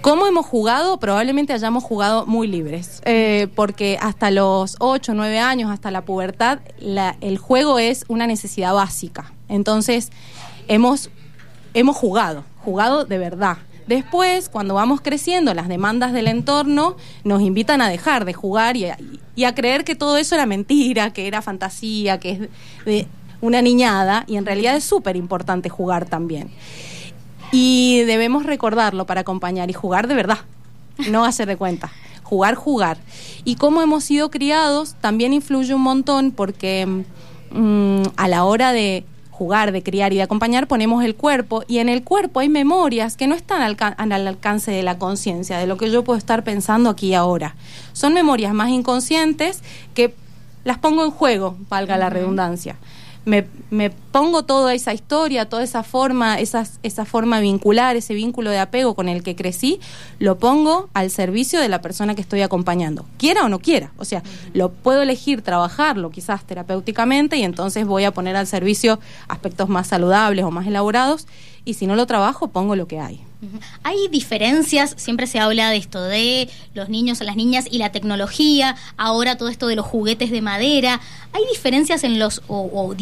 ¿Cómo 0.00 0.26
hemos 0.26 0.46
jugado? 0.46 0.98
Probablemente 0.98 1.52
hayamos 1.52 1.84
jugado 1.84 2.26
muy 2.26 2.48
libres, 2.48 3.00
eh, 3.04 3.46
porque 3.54 3.96
hasta 4.02 4.32
los 4.32 4.74
8, 4.80 5.14
9 5.14 5.38
años, 5.38 5.70
hasta 5.70 5.92
la 5.92 6.04
pubertad, 6.04 6.58
el 7.20 7.38
juego 7.38 7.78
es 7.78 8.04
una 8.08 8.26
necesidad 8.26 8.74
básica. 8.74 9.32
Entonces, 9.48 10.10
hemos, 10.66 11.08
hemos 11.72 11.96
jugado, 11.96 12.42
jugado 12.64 13.04
de 13.04 13.18
verdad. 13.18 13.58
Después, 13.86 14.48
cuando 14.48 14.74
vamos 14.74 15.00
creciendo, 15.02 15.54
las 15.54 15.68
demandas 15.68 16.12
del 16.12 16.26
entorno 16.26 16.96
nos 17.22 17.42
invitan 17.42 17.80
a 17.80 17.88
dejar 17.88 18.24
de 18.24 18.32
jugar 18.32 18.76
y 18.76 18.86
a, 19.44 19.54
creer 19.54 19.84
que 19.84 19.94
todo 19.94 20.16
eso 20.16 20.34
era 20.34 20.46
mentira, 20.46 21.12
que 21.12 21.26
era 21.28 21.42
fantasía, 21.42 22.18
que 22.18 22.48
es 22.86 23.06
una 23.40 23.62
niñada, 23.62 24.24
y 24.26 24.36
en 24.36 24.46
realidad 24.46 24.76
es 24.76 24.84
súper 24.84 25.16
importante 25.16 25.68
jugar 25.68 26.06
también. 26.06 26.50
Y 27.52 28.02
debemos 28.02 28.46
recordarlo 28.46 29.06
para 29.06 29.22
acompañar 29.22 29.70
y 29.70 29.72
jugar 29.72 30.06
de 30.06 30.14
verdad, 30.14 30.38
no 31.10 31.24
hacer 31.24 31.48
de 31.48 31.56
cuenta. 31.56 31.90
Jugar, 32.22 32.54
jugar. 32.54 32.98
Y 33.44 33.56
cómo 33.56 33.82
hemos 33.82 34.04
sido 34.04 34.30
criados 34.30 34.94
también 35.00 35.32
influye 35.32 35.74
un 35.74 35.82
montón 35.82 36.30
porque 36.30 37.04
mm, 37.50 38.02
a 38.16 38.28
la 38.28 38.44
hora 38.44 38.72
de 38.72 39.04
jugar, 39.32 39.72
de 39.72 39.82
criar 39.82 40.12
y 40.12 40.16
de 40.16 40.22
acompañar 40.22 40.68
ponemos 40.68 41.02
el 41.02 41.16
cuerpo 41.16 41.64
y 41.66 41.78
en 41.78 41.88
el 41.88 42.04
cuerpo 42.04 42.40
hay 42.40 42.50
memorias 42.50 43.16
que 43.16 43.26
no 43.26 43.34
están 43.34 43.62
al, 43.62 43.76
al 43.96 44.26
alcance 44.28 44.70
de 44.70 44.82
la 44.82 44.98
conciencia, 44.98 45.58
de 45.58 45.66
lo 45.66 45.76
que 45.76 45.90
yo 45.90 46.04
puedo 46.04 46.18
estar 46.18 46.44
pensando 46.44 46.90
aquí 46.90 47.08
y 47.08 47.14
ahora. 47.14 47.56
Son 47.94 48.12
memorias 48.12 48.52
más 48.52 48.68
inconscientes 48.68 49.62
que 49.94 50.14
las 50.62 50.78
pongo 50.78 51.04
en 51.04 51.10
juego, 51.10 51.56
valga 51.68 51.96
la 51.96 52.10
redundancia 52.10 52.76
me, 53.24 53.46
me 53.70 53.90
pongo 53.90 54.44
toda 54.44 54.74
esa 54.74 54.94
historia, 54.94 55.48
toda 55.48 55.62
esa 55.62 55.82
forma, 55.82 56.38
esas, 56.38 56.80
esa 56.82 57.04
forma 57.04 57.40
vincular, 57.40 57.96
ese 57.96 58.14
vínculo 58.14 58.50
de 58.50 58.58
apego 58.58 58.94
con 58.94 59.08
el 59.08 59.22
que 59.22 59.36
crecí, 59.36 59.80
lo 60.18 60.38
pongo 60.38 60.88
al 60.94 61.10
servicio 61.10 61.60
de 61.60 61.68
la 61.68 61.80
persona 61.80 62.14
que 62.14 62.22
estoy 62.22 62.42
acompañando, 62.42 63.04
quiera 63.18 63.44
o 63.44 63.48
no 63.48 63.58
quiera. 63.58 63.92
O 63.98 64.04
sea, 64.04 64.22
lo 64.54 64.70
puedo 64.70 65.02
elegir 65.02 65.42
trabajarlo 65.42 66.10
quizás 66.10 66.44
terapéuticamente 66.44 67.36
y 67.36 67.42
entonces 67.42 67.86
voy 67.86 68.04
a 68.04 68.12
poner 68.12 68.36
al 68.36 68.46
servicio 68.46 68.98
aspectos 69.28 69.68
más 69.68 69.88
saludables 69.88 70.44
o 70.44 70.50
más 70.50 70.66
elaborados 70.66 71.26
y 71.64 71.74
si 71.74 71.86
no 71.86 71.96
lo 71.96 72.06
trabajo 72.06 72.48
pongo 72.48 72.76
lo 72.76 72.86
que 72.86 73.00
hay. 73.00 73.29
Hay 73.82 74.08
diferencias, 74.08 74.94
siempre 74.96 75.26
se 75.26 75.38
habla 75.38 75.70
de 75.70 75.76
esto, 75.76 76.02
de 76.02 76.50
los 76.74 76.88
niños, 76.88 77.20
las 77.20 77.36
niñas 77.36 77.66
y 77.70 77.78
la 77.78 77.90
tecnología, 77.90 78.76
ahora 78.96 79.36
todo 79.36 79.48
esto 79.48 79.66
de 79.66 79.76
los 79.76 79.86
juguetes 79.86 80.30
de 80.30 80.42
madera. 80.42 81.00
¿Hay 81.32 81.42
diferencias 81.50 82.04
en 82.04 82.18
los, 82.18 82.42
o, 82.48 82.94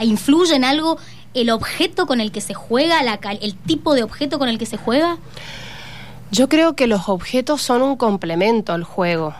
influye 0.00 0.54
en 0.54 0.64
algo 0.64 0.98
el 1.34 1.50
objeto 1.50 2.06
con 2.06 2.20
el 2.20 2.32
que 2.32 2.40
se 2.40 2.54
juega, 2.54 3.02
la, 3.02 3.18
el 3.40 3.54
tipo 3.54 3.94
de 3.94 4.02
objeto 4.02 4.38
con 4.38 4.48
el 4.48 4.58
que 4.58 4.66
se 4.66 4.76
juega? 4.76 5.18
Yo 6.30 6.48
creo 6.48 6.74
que 6.74 6.86
los 6.86 7.08
objetos 7.08 7.60
son 7.60 7.82
un 7.82 7.96
complemento 7.96 8.72
al 8.72 8.84
juego. 8.84 9.34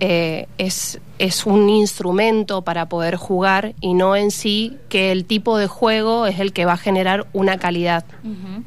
eh, 0.00 0.46
es, 0.58 1.00
es 1.18 1.46
un 1.46 1.68
instrumento 1.68 2.62
para 2.62 2.88
poder 2.88 3.16
jugar 3.16 3.74
y 3.80 3.94
no 3.94 4.14
en 4.14 4.30
sí 4.30 4.76
que 4.88 5.10
el 5.10 5.24
tipo 5.24 5.58
de 5.58 5.66
juego 5.66 6.26
es 6.26 6.38
el 6.38 6.52
que 6.52 6.64
va 6.64 6.74
a 6.74 6.76
generar 6.76 7.26
una 7.32 7.58
calidad, 7.58 8.04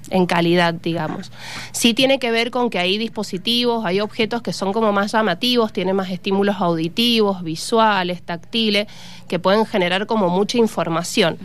en 0.10 0.25
calidad, 0.25 0.74
digamos. 0.74 1.31
Sí 1.72 1.93
tiene 1.93 2.20
que 2.20 2.31
ver 2.31 2.51
con 2.51 2.70
que 2.70 2.79
hay 2.79 2.98
dispositivos, 2.98 3.86
hay 3.86 4.01
objetos 4.01 4.41
que 4.41 4.53
son 4.53 4.74
como 4.74 4.91
más 4.91 5.13
llamativos, 5.13 5.72
tienen 5.72 5.96
más 5.96 6.10
estímulos 6.10 6.58
auditivos, 6.60 7.41
visuales, 7.43 8.22
táctiles, 8.22 8.88
que 9.27 9.39
pueden 9.39 9.65
generar 9.65 10.05
como 10.05 10.27
mucha 10.27 10.58
información, 10.58 11.38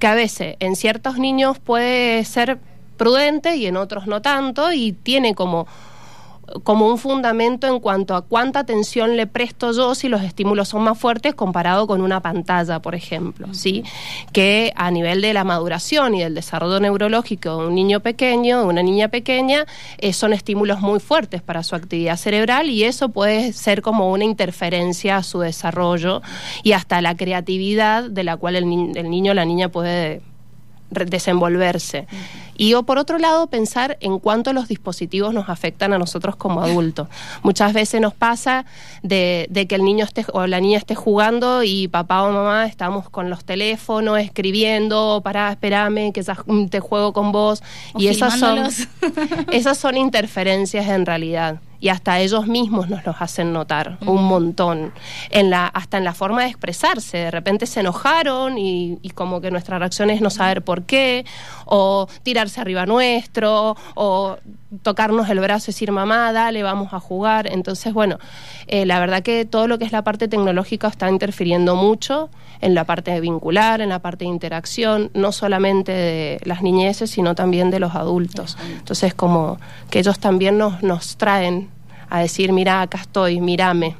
que 0.00 0.06
a 0.06 0.14
veces 0.14 0.56
en 0.60 0.76
ciertos 0.76 1.18
niños 1.18 1.58
puede 1.58 2.24
ser 2.24 2.58
prudente 2.96 3.56
y 3.56 3.66
en 3.66 3.76
otros 3.76 4.06
no 4.06 4.22
tanto 4.22 4.72
y 4.72 4.92
tiene 4.92 5.34
como 5.34 5.66
como 6.62 6.86
un 6.88 6.98
fundamento 6.98 7.66
en 7.66 7.80
cuanto 7.80 8.14
a 8.14 8.22
cuánta 8.22 8.60
atención 8.60 9.16
le 9.16 9.26
presto 9.26 9.72
yo 9.72 9.94
si 9.94 10.08
los 10.08 10.22
estímulos 10.22 10.68
son 10.68 10.82
más 10.82 10.98
fuertes 10.98 11.34
comparado 11.34 11.86
con 11.86 12.00
una 12.00 12.20
pantalla, 12.20 12.80
por 12.80 12.94
ejemplo, 12.94 13.52
¿sí? 13.52 13.82
Que 14.32 14.72
a 14.76 14.90
nivel 14.90 15.20
de 15.20 15.34
la 15.34 15.44
maduración 15.44 16.14
y 16.14 16.20
del 16.20 16.34
desarrollo 16.34 16.78
neurológico 16.80 17.58
de 17.58 17.66
un 17.66 17.74
niño 17.74 18.00
pequeño, 18.00 18.60
de 18.60 18.66
una 18.66 18.82
niña 18.82 19.08
pequeña, 19.08 19.66
eh, 19.98 20.12
son 20.12 20.32
estímulos 20.32 20.80
muy 20.80 21.00
fuertes 21.00 21.42
para 21.42 21.62
su 21.62 21.74
actividad 21.74 22.16
cerebral 22.16 22.70
y 22.70 22.84
eso 22.84 23.08
puede 23.08 23.52
ser 23.52 23.82
como 23.82 24.10
una 24.10 24.24
interferencia 24.24 25.16
a 25.16 25.22
su 25.22 25.40
desarrollo 25.40 26.22
y 26.62 26.72
hasta 26.72 27.00
la 27.00 27.16
creatividad 27.16 28.04
de 28.04 28.24
la 28.24 28.36
cual 28.36 28.56
el, 28.56 28.96
el 28.96 29.10
niño 29.10 29.32
o 29.32 29.34
la 29.34 29.44
niña 29.44 29.68
puede 29.68 30.22
desenvolverse. 30.90 32.06
Y 32.56 32.74
o 32.74 32.84
por 32.84 32.98
otro 32.98 33.18
lado, 33.18 33.48
pensar 33.48 33.96
en 34.00 34.18
cuánto 34.18 34.52
los 34.52 34.68
dispositivos 34.68 35.34
nos 35.34 35.48
afectan 35.48 35.92
a 35.92 35.98
nosotros 35.98 36.36
como 36.36 36.62
adultos. 36.62 37.08
Muchas 37.42 37.72
veces 37.72 38.00
nos 38.00 38.14
pasa 38.14 38.64
de, 39.02 39.48
que 39.68 39.74
el 39.74 39.84
niño 39.84 40.04
esté 40.04 40.24
o 40.32 40.46
la 40.46 40.60
niña 40.60 40.78
esté 40.78 40.94
jugando 40.94 41.62
y 41.64 41.88
papá 41.88 42.22
o 42.22 42.32
mamá 42.32 42.66
estamos 42.66 43.10
con 43.10 43.28
los 43.28 43.44
teléfonos 43.44 44.18
escribiendo, 44.20 45.20
para, 45.24 45.50
espérame, 45.50 46.12
que 46.12 46.22
te 46.70 46.80
juego 46.80 47.12
con 47.12 47.32
vos. 47.32 47.62
y 47.96 48.06
esas 48.06 48.38
son, 48.38 48.60
esas 49.50 49.78
son 49.78 49.96
interferencias 49.96 50.88
en 50.88 51.06
realidad 51.06 51.60
y 51.84 51.90
hasta 51.90 52.18
ellos 52.18 52.46
mismos 52.46 52.88
nos 52.88 53.04
los 53.04 53.14
hacen 53.20 53.52
notar 53.52 53.98
un 54.06 54.24
montón, 54.24 54.94
en 55.28 55.50
la, 55.50 55.66
hasta 55.66 55.98
en 55.98 56.04
la 56.04 56.14
forma 56.14 56.40
de 56.40 56.48
expresarse. 56.48 57.18
De 57.18 57.30
repente 57.30 57.66
se 57.66 57.80
enojaron 57.80 58.56
y, 58.56 58.98
como 59.14 59.42
que 59.42 59.50
nuestra 59.50 59.78
reacción 59.78 60.08
es 60.08 60.22
no 60.22 60.30
saber 60.30 60.62
por 60.62 60.84
qué, 60.84 61.26
o 61.66 62.08
tirarse 62.22 62.62
arriba 62.62 62.86
nuestro, 62.86 63.76
o 63.96 64.38
tocarnos 64.82 65.28
el 65.28 65.40
brazo 65.40 65.70
y 65.70 65.72
decir, 65.72 65.92
mamá, 65.92 66.32
dale, 66.32 66.62
vamos 66.62 66.92
a 66.92 67.00
jugar. 67.00 67.50
Entonces, 67.50 67.92
bueno, 67.92 68.18
eh, 68.66 68.86
la 68.86 68.98
verdad 69.00 69.22
que 69.22 69.44
todo 69.44 69.66
lo 69.68 69.78
que 69.78 69.84
es 69.84 69.92
la 69.92 70.02
parte 70.02 70.28
tecnológica 70.28 70.88
está 70.88 71.10
interfiriendo 71.10 71.76
mucho 71.76 72.30
en 72.60 72.74
la 72.74 72.84
parte 72.84 73.10
de 73.10 73.20
vincular, 73.20 73.80
en 73.80 73.90
la 73.90 74.00
parte 74.00 74.24
de 74.24 74.30
interacción, 74.30 75.10
no 75.14 75.32
solamente 75.32 75.92
de 75.92 76.40
las 76.44 76.62
niñeces, 76.62 77.10
sino 77.10 77.34
también 77.34 77.70
de 77.70 77.80
los 77.80 77.94
adultos. 77.94 78.56
Entonces, 78.78 79.14
como 79.14 79.58
que 79.90 79.98
ellos 79.98 80.18
también 80.18 80.58
nos, 80.58 80.82
nos 80.82 81.16
traen 81.16 81.68
a 82.08 82.20
decir, 82.20 82.52
mira, 82.52 82.82
acá 82.82 82.98
estoy, 82.98 83.40
mírame. 83.40 83.96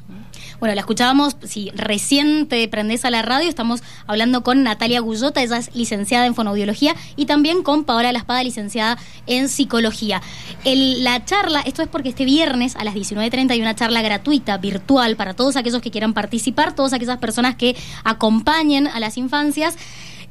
Bueno, 0.65 0.77
la 0.77 0.81
escuchábamos, 0.81 1.37
si 1.43 1.71
recién 1.75 2.47
te 2.47 2.67
prendés 2.69 3.05
a 3.05 3.11
la 3.11 3.21
radio, 3.21 3.51
estamos 3.51 3.83
hablando 4.07 4.43
con 4.43 4.63
Natalia 4.63 5.01
Gullota, 5.01 5.43
ella 5.43 5.59
es 5.59 5.77
licenciada 5.77 6.25
en 6.25 6.35
fonoaudiología, 6.35 6.97
y 7.17 7.27
también 7.27 7.63
con 7.63 7.85
Paola 7.85 8.11
Laspada, 8.13 8.43
licenciada 8.43 8.97
en 9.27 9.51
psicología. 9.51 10.23
la 10.65 11.23
charla, 11.27 11.61
esto 11.61 11.83
es 11.83 11.89
porque 11.89 12.09
este 12.09 12.25
viernes 12.25 12.77
a 12.77 12.85
las 12.85 12.95
19.30 12.95 13.51
hay 13.51 13.61
una 13.61 13.75
charla 13.75 14.01
gratuita, 14.01 14.57
virtual, 14.57 15.17
para 15.17 15.35
todos 15.35 15.57
aquellos 15.57 15.83
que 15.83 15.91
quieran 15.91 16.15
participar, 16.15 16.75
todas 16.75 16.95
aquellas 16.95 17.19
personas 17.19 17.57
que 17.57 17.77
acompañen 18.03 18.87
a 18.87 19.01
las 19.01 19.19
infancias 19.19 19.77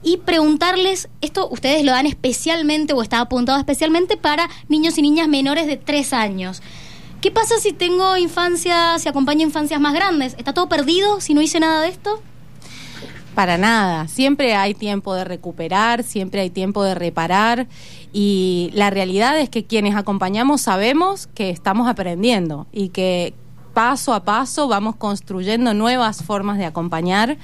y 0.02 0.18
preguntarles, 0.18 1.10
esto 1.22 1.48
ustedes 1.48 1.86
lo 1.86 1.92
dan 1.92 2.08
especialmente 2.08 2.94
o 2.94 3.04
está 3.04 3.20
apuntado 3.20 3.60
especialmente 3.60 4.18
para 4.18 4.50
niños 4.68 4.98
y 4.98 5.04
niñas 5.04 5.28
menores 5.28 5.68
de 5.68 5.78
3 5.78 6.12
años. 6.14 6.64
¿Qué 7.24 7.32
pasa 7.32 7.56
si 7.58 7.72
tengo 7.72 8.18
infancia, 8.18 9.00
si 9.00 9.08
acompaño 9.08 9.44
infancias 9.44 9.80
más 9.80 9.94
grandes? 9.94 10.36
¿Está 10.38 10.54
todo 10.54 10.68
perdido 10.68 11.22
si 11.22 11.34
no 11.34 11.42
hice 11.42 11.58
nada 11.58 11.80
de 11.80 11.88
esto? 11.88 12.22
Para 13.34 13.58
nada, 13.58 14.10
siempre 14.10 14.56
hay 14.56 14.74
tiempo 14.74 15.16
de 15.16 15.24
recuperar, 15.24 16.04
siempre 16.04 16.42
hay 16.42 16.50
tiempo 16.50 16.84
de 16.84 16.96
reparar 16.96 17.68
y 18.12 18.72
la 18.74 18.90
realidad 18.90 19.40
es 19.40 19.48
que 19.48 19.64
quienes 19.64 19.96
acompañamos 19.96 20.60
sabemos 20.60 21.28
que 21.28 21.50
estamos 21.50 21.88
aprendiendo 21.88 22.68
y 22.74 22.90
que 22.90 23.34
paso 23.74 24.14
a 24.14 24.26
paso 24.26 24.68
vamos 24.68 24.98
construyendo 24.98 25.74
nuevas 25.74 26.26
formas 26.26 26.58
de 26.58 26.66
acompañar 26.66 27.38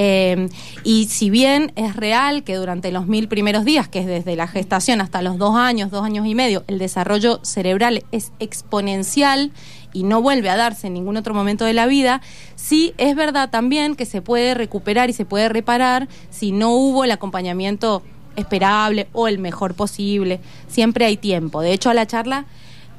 eh, 0.00 0.48
y 0.84 1.06
si 1.06 1.28
bien 1.28 1.72
es 1.74 1.96
real 1.96 2.44
que 2.44 2.54
durante 2.54 2.92
los 2.92 3.08
mil 3.08 3.26
primeros 3.26 3.64
días, 3.64 3.88
que 3.88 3.98
es 3.98 4.06
desde 4.06 4.36
la 4.36 4.46
gestación 4.46 5.00
hasta 5.00 5.22
los 5.22 5.38
dos 5.38 5.56
años, 5.56 5.90
dos 5.90 6.04
años 6.04 6.24
y 6.24 6.36
medio, 6.36 6.62
el 6.68 6.78
desarrollo 6.78 7.40
cerebral 7.42 8.04
es 8.12 8.30
exponencial 8.38 9.50
y 9.92 10.04
no 10.04 10.22
vuelve 10.22 10.50
a 10.50 10.56
darse 10.56 10.86
en 10.86 10.94
ningún 10.94 11.16
otro 11.16 11.34
momento 11.34 11.64
de 11.64 11.72
la 11.72 11.86
vida, 11.86 12.20
sí 12.54 12.94
es 12.96 13.16
verdad 13.16 13.50
también 13.50 13.96
que 13.96 14.06
se 14.06 14.22
puede 14.22 14.54
recuperar 14.54 15.10
y 15.10 15.14
se 15.14 15.24
puede 15.24 15.48
reparar 15.48 16.06
si 16.30 16.52
no 16.52 16.70
hubo 16.70 17.02
el 17.02 17.10
acompañamiento 17.10 18.04
esperable 18.36 19.08
o 19.12 19.26
el 19.26 19.40
mejor 19.40 19.74
posible. 19.74 20.38
Siempre 20.68 21.06
hay 21.06 21.16
tiempo. 21.16 21.60
De 21.60 21.72
hecho, 21.72 21.90
a 21.90 21.94
la 21.94 22.06
charla 22.06 22.46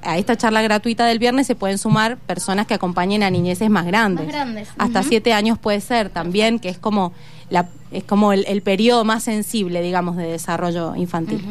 a 0.04 0.18
esta 0.18 0.36
charla 0.36 0.62
gratuita 0.62 1.06
del 1.06 1.20
viernes 1.20 1.48
se 1.48 1.56
pueden 1.56 1.78
sumar 1.78 2.18
personas 2.18 2.68
que 2.68 2.74
acompañen 2.74 3.24
a 3.24 3.30
niñeces 3.30 3.70
más 3.70 3.86
grandes. 3.86 4.26
Más 4.26 4.36
grandes. 4.36 4.70
Hasta 4.78 5.04
siete 5.04 5.34
años 5.34 5.58
puede 5.58 5.82
ser 5.82 6.10
también, 6.10 6.60
que 6.60 6.70
es 6.70 6.78
como, 6.78 7.14
la, 7.50 7.70
es 7.92 8.04
como 8.04 8.34
el, 8.34 8.62
periodo 8.62 9.04
más 9.06 9.24
sensible, 9.24 9.82
digamos, 9.82 10.16
de 10.18 10.24
desarrollo 10.24 10.96
infantil. 10.96 11.44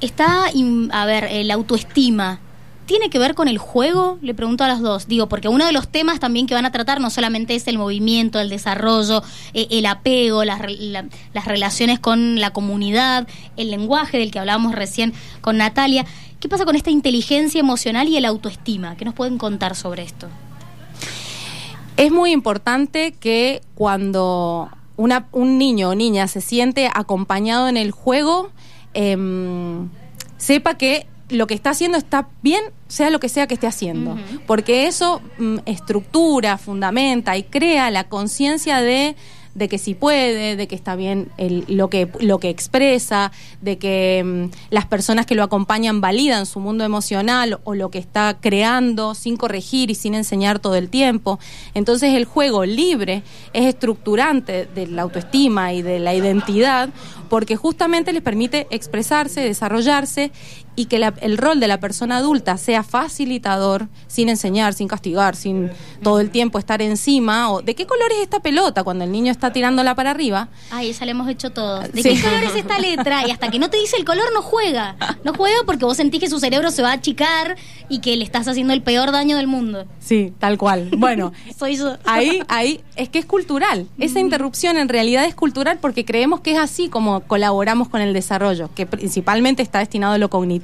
Está, 0.00 0.46
a 0.92 1.06
ver, 1.06 1.44
la 1.44 1.54
autoestima. 1.54 2.40
¿Tiene 2.86 3.08
que 3.08 3.20
ver 3.20 3.36
con 3.36 3.46
el 3.46 3.58
juego? 3.58 4.18
Le 4.20 4.34
pregunto 4.34 4.64
a 4.64 4.66
las 4.66 4.80
dos. 4.80 5.06
Digo, 5.06 5.28
porque 5.28 5.46
uno 5.46 5.64
de 5.64 5.70
los 5.70 5.86
temas 5.86 6.18
también 6.18 6.48
que 6.48 6.54
van 6.54 6.66
a 6.66 6.72
tratar 6.72 7.00
no 7.00 7.08
solamente 7.08 7.54
es 7.54 7.68
el 7.68 7.78
movimiento, 7.78 8.40
el 8.40 8.48
desarrollo, 8.48 9.22
eh, 9.54 9.68
el 9.70 9.86
apego, 9.86 10.44
las, 10.44 10.60
las 11.32 11.44
relaciones 11.44 12.00
con 12.00 12.40
la 12.40 12.50
comunidad, 12.50 13.28
el 13.56 13.70
lenguaje 13.70 14.18
del 14.18 14.32
que 14.32 14.40
hablábamos 14.40 14.74
recién 14.74 15.12
con 15.40 15.58
Natalia. 15.58 16.04
¿Qué 16.40 16.48
pasa 16.48 16.64
con 16.64 16.74
esta 16.74 16.90
inteligencia 16.90 17.60
emocional 17.60 18.08
y 18.08 18.16
el 18.16 18.24
autoestima? 18.24 18.96
¿Qué 18.96 19.04
nos 19.04 19.12
pueden 19.12 19.36
contar 19.36 19.76
sobre 19.76 20.02
esto? 20.02 20.26
Es 21.98 22.10
muy 22.10 22.32
importante 22.32 23.12
que 23.12 23.60
cuando 23.74 24.70
una, 24.96 25.28
un 25.32 25.58
niño 25.58 25.90
o 25.90 25.94
niña 25.94 26.26
se 26.28 26.40
siente 26.40 26.90
acompañado 26.94 27.68
en 27.68 27.76
el 27.76 27.90
juego, 27.90 28.50
em, 28.94 29.90
sepa 30.38 30.78
que 30.78 31.06
lo 31.28 31.46
que 31.46 31.52
está 31.52 31.70
haciendo 31.70 31.98
está 31.98 32.28
bien, 32.42 32.62
sea 32.88 33.10
lo 33.10 33.20
que 33.20 33.28
sea 33.28 33.46
que 33.46 33.54
esté 33.54 33.66
haciendo, 33.66 34.16
porque 34.46 34.86
eso 34.86 35.20
mm, 35.38 35.58
estructura, 35.66 36.56
fundamenta 36.56 37.36
y 37.36 37.42
crea 37.42 37.90
la 37.90 38.04
conciencia 38.08 38.80
de 38.80 39.14
de 39.54 39.68
que 39.68 39.78
sí 39.78 39.94
puede, 39.94 40.56
de 40.56 40.68
que 40.68 40.74
está 40.74 40.96
bien 40.96 41.30
lo, 41.68 41.90
que, 41.90 42.08
lo 42.20 42.38
que 42.38 42.48
expresa, 42.48 43.32
de 43.60 43.78
que 43.78 44.22
mm, 44.24 44.72
las 44.72 44.86
personas 44.86 45.26
que 45.26 45.34
lo 45.34 45.42
acompañan 45.42 46.00
validan 46.00 46.46
su 46.46 46.60
mundo 46.60 46.84
emocional 46.84 47.60
o 47.64 47.74
lo 47.74 47.90
que 47.90 47.98
está 47.98 48.38
creando 48.40 49.14
sin 49.14 49.36
corregir 49.36 49.90
y 49.90 49.94
sin 49.94 50.14
enseñar 50.14 50.58
todo 50.58 50.76
el 50.76 50.88
tiempo. 50.88 51.38
Entonces 51.74 52.14
el 52.14 52.24
juego 52.24 52.64
libre 52.64 53.22
es 53.52 53.66
estructurante 53.66 54.66
de 54.66 54.86
la 54.86 55.02
autoestima 55.02 55.72
y 55.72 55.82
de 55.82 55.98
la 55.98 56.14
identidad 56.14 56.90
porque 57.28 57.56
justamente 57.56 58.12
les 58.12 58.22
permite 58.22 58.66
expresarse, 58.70 59.40
desarrollarse 59.40 60.32
y 60.76 60.86
que 60.86 60.96
el 61.20 61.38
rol 61.38 61.60
de 61.60 61.68
la 61.68 61.80
persona 61.80 62.18
adulta 62.18 62.56
sea 62.56 62.82
facilitador, 62.82 63.88
sin 64.06 64.28
enseñar, 64.28 64.72
sin 64.74 64.88
castigar, 64.88 65.36
sin 65.36 65.70
todo 66.02 66.20
el 66.20 66.30
tiempo 66.30 66.58
estar 66.58 66.80
encima, 66.80 67.50
o 67.50 67.62
de 67.62 67.74
qué 67.74 67.86
color 67.86 68.10
es 68.12 68.20
esta 68.20 68.40
pelota 68.40 68.84
cuando 68.84 69.04
el 69.04 69.12
niño 69.12 69.30
está 69.30 69.52
tirándola 69.52 69.94
para 69.94 70.10
arriba. 70.10 70.48
Ay, 70.70 70.90
esa 70.90 71.04
le 71.04 71.10
hemos 71.10 71.28
hecho 71.28 71.50
todos. 71.50 71.90
¿De 71.92 72.02
qué 72.02 72.20
color 72.20 72.44
es 72.44 72.54
esta 72.54 72.78
letra? 72.78 73.26
Y 73.26 73.30
hasta 73.30 73.50
que 73.50 73.58
no 73.58 73.68
te 73.68 73.76
dice 73.76 73.96
el 73.96 74.04
color 74.04 74.32
no 74.32 74.42
juega. 74.42 74.96
No 75.24 75.34
juega 75.34 75.58
porque 75.66 75.84
vos 75.84 75.96
sentís 75.96 76.20
que 76.20 76.30
su 76.30 76.38
cerebro 76.38 76.70
se 76.70 76.82
va 76.82 76.90
a 76.90 76.94
achicar 76.94 77.56
y 77.88 78.00
que 78.00 78.16
le 78.16 78.24
estás 78.24 78.46
haciendo 78.48 78.72
el 78.72 78.82
peor 78.82 79.12
daño 79.12 79.36
del 79.36 79.48
mundo. 79.48 79.86
Sí, 79.98 80.32
tal 80.38 80.56
cual. 80.56 80.90
Bueno, 80.96 81.32
soy 81.58 81.76
yo. 81.76 81.96
Ahí, 82.04 82.42
ahí 82.48 82.80
es 82.96 83.08
que 83.08 83.18
es 83.18 83.26
cultural. 83.26 83.86
Esa 83.98 84.20
interrupción 84.20 84.78
en 84.78 84.88
realidad 84.88 85.24
es 85.24 85.34
cultural 85.34 85.78
porque 85.80 86.04
creemos 86.04 86.40
que 86.40 86.52
es 86.52 86.58
así 86.58 86.88
como 86.88 87.20
colaboramos 87.20 87.88
con 87.88 88.00
el 88.00 88.12
desarrollo, 88.12 88.70
que 88.74 88.86
principalmente 88.86 89.62
está 89.62 89.80
destinado 89.80 90.14
a 90.14 90.18
lo 90.18 90.30
cognitivo. 90.30 90.59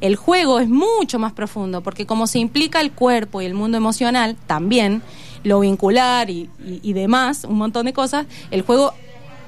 El 0.00 0.16
juego 0.16 0.60
es 0.60 0.68
mucho 0.68 1.18
más 1.18 1.32
profundo 1.32 1.82
porque 1.82 2.06
como 2.06 2.26
se 2.26 2.38
implica 2.38 2.80
el 2.80 2.92
cuerpo 2.92 3.40
y 3.42 3.46
el 3.46 3.54
mundo 3.54 3.76
emocional, 3.76 4.36
también 4.46 5.02
lo 5.44 5.60
vincular 5.60 6.30
y, 6.30 6.48
demás, 6.92 7.44
un 7.44 7.56
montón 7.56 7.86
de 7.86 7.92
cosas, 7.92 8.26
el 8.50 8.62
juego 8.62 8.92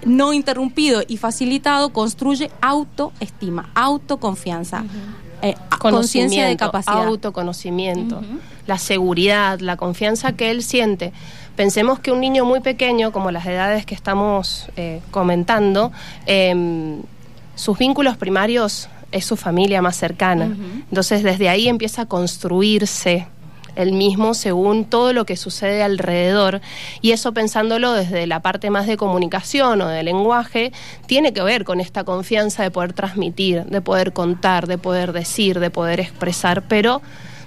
no 0.04 0.32
interrumpido 0.32 1.02
y 1.06 1.16
facilitado 1.16 1.90
construye 1.92 2.50
autoestima, 2.60 3.70
autoconfianza. 3.74 4.84
eh, 5.42 5.54
conciencia 5.78 6.46
de 6.46 6.56
capacidad. 6.56 7.06
Autoconocimiento, 7.06 8.22
la 8.66 8.78
seguridad, 8.78 9.60
la 9.60 9.76
confianza 9.76 10.32
que 10.32 10.50
él 10.50 10.62
siente. 10.62 11.12
Pensemos 11.56 11.98
que 11.98 12.12
un 12.12 12.20
niño 12.20 12.44
muy 12.44 12.60
pequeño, 12.60 13.12
como 13.12 13.30
las 13.30 13.46
edades 13.46 13.84
que 13.86 13.94
estamos 13.94 14.66
eh, 14.76 15.00
comentando, 15.10 15.92
em, 16.26 17.02
sus 17.54 17.76
vínculos 17.78 18.16
primarios 18.16 18.88
es 19.12 19.24
su 19.24 19.36
familia 19.36 19.82
más 19.82 19.96
cercana. 19.96 20.56
Entonces 20.88 21.22
desde 21.22 21.48
ahí 21.48 21.68
empieza 21.68 22.02
a 22.02 22.06
construirse 22.06 23.26
el 23.76 23.92
mismo 23.92 24.34
según 24.34 24.84
todo 24.84 25.12
lo 25.12 25.24
que 25.24 25.36
sucede 25.36 25.82
alrededor. 25.82 26.60
Y 27.00 27.12
eso 27.12 27.32
pensándolo 27.32 27.92
desde 27.92 28.26
la 28.26 28.40
parte 28.40 28.70
más 28.70 28.86
de 28.86 28.96
comunicación 28.96 29.80
o 29.80 29.88
de 29.88 30.02
lenguaje, 30.02 30.72
tiene 31.06 31.32
que 31.32 31.42
ver 31.42 31.64
con 31.64 31.80
esta 31.80 32.04
confianza 32.04 32.62
de 32.62 32.70
poder 32.70 32.92
transmitir, 32.92 33.64
de 33.64 33.80
poder 33.80 34.12
contar, 34.12 34.66
de 34.66 34.78
poder 34.78 35.12
decir, 35.12 35.60
de 35.60 35.70
poder 35.70 36.00
expresar, 36.00 36.62
pero 36.68 37.00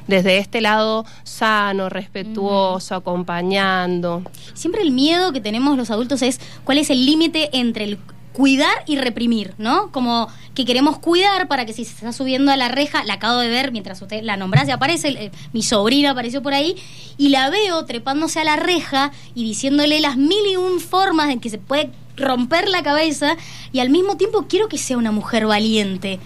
desde 0.07 0.37
este 0.37 0.59
lado 0.59 1.05
sano, 1.23 1.89
respetuoso, 1.89 2.95
acompañando. 2.95 4.23
Siempre 4.53 4.81
el 4.81 4.91
miedo 4.91 5.31
que 5.31 5.39
tenemos 5.39 5.77
los 5.77 5.91
adultos 5.91 6.21
es 6.21 6.39
cuál 6.63 6.77
es 6.77 6.89
el 6.89 7.05
límite 7.05 7.49
entre 7.57 7.85
el 7.85 7.97
cuidar 8.33 8.83
y 8.87 8.97
reprimir, 8.97 9.53
¿no? 9.57 9.91
Como 9.91 10.27
que 10.53 10.65
queremos 10.65 10.99
cuidar 10.99 11.47
para 11.47 11.65
que 11.65 11.73
si 11.73 11.85
se 11.85 11.91
está 11.91 12.11
subiendo 12.11 12.51
a 12.51 12.57
la 12.57 12.67
reja, 12.67 13.03
la 13.03 13.15
acabo 13.15 13.39
de 13.39 13.49
ver 13.49 13.71
mientras 13.71 14.01
usted 14.01 14.23
la 14.23 14.37
nombrase, 14.37 14.71
aparece, 14.71 15.09
eh, 15.09 15.31
mi 15.53 15.63
sobrina 15.63 16.11
apareció 16.11 16.41
por 16.41 16.53
ahí, 16.53 16.75
y 17.17 17.29
la 17.29 17.49
veo 17.49 17.85
trepándose 17.85 18.39
a 18.39 18.43
la 18.43 18.55
reja 18.55 19.11
y 19.35 19.43
diciéndole 19.43 19.99
las 19.99 20.17
mil 20.17 20.45
y 20.51 20.55
un 20.57 20.79
formas 20.79 21.29
en 21.29 21.39
que 21.39 21.49
se 21.49 21.57
puede 21.57 21.91
romper 22.17 22.67
la 22.67 22.83
cabeza, 22.83 23.37
y 23.71 23.79
al 23.79 23.89
mismo 23.89 24.17
tiempo 24.17 24.45
quiero 24.49 24.67
que 24.67 24.77
sea 24.77 24.97
una 24.97 25.11
mujer 25.11 25.45
valiente. 25.47 26.19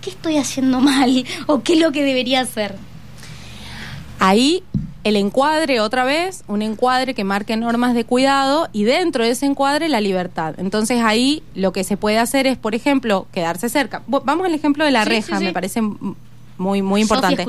¿Qué 0.00 0.10
estoy 0.10 0.38
haciendo 0.38 0.80
mal? 0.80 1.24
¿O 1.46 1.62
qué 1.62 1.74
es 1.74 1.80
lo 1.80 1.92
que 1.92 2.02
debería 2.02 2.40
hacer? 2.40 2.74
Ahí 4.18 4.62
el 5.02 5.16
encuadre 5.16 5.80
otra 5.80 6.04
vez, 6.04 6.44
un 6.46 6.62
encuadre 6.62 7.14
que 7.14 7.24
marque 7.24 7.56
normas 7.56 7.94
de 7.94 8.04
cuidado 8.04 8.68
y 8.72 8.84
dentro 8.84 9.24
de 9.24 9.30
ese 9.30 9.46
encuadre 9.46 9.88
la 9.88 10.00
libertad. 10.00 10.54
Entonces 10.58 11.02
ahí 11.02 11.42
lo 11.54 11.72
que 11.72 11.84
se 11.84 11.96
puede 11.96 12.18
hacer 12.18 12.46
es, 12.46 12.58
por 12.58 12.74
ejemplo, 12.74 13.26
quedarse 13.32 13.68
cerca. 13.68 14.02
Vamos 14.06 14.46
al 14.46 14.54
ejemplo 14.54 14.84
de 14.84 14.90
la 14.90 15.04
reja, 15.04 15.40
me 15.40 15.52
parece 15.52 15.80
muy 15.80 16.82
muy 16.82 17.00
importante. 17.00 17.46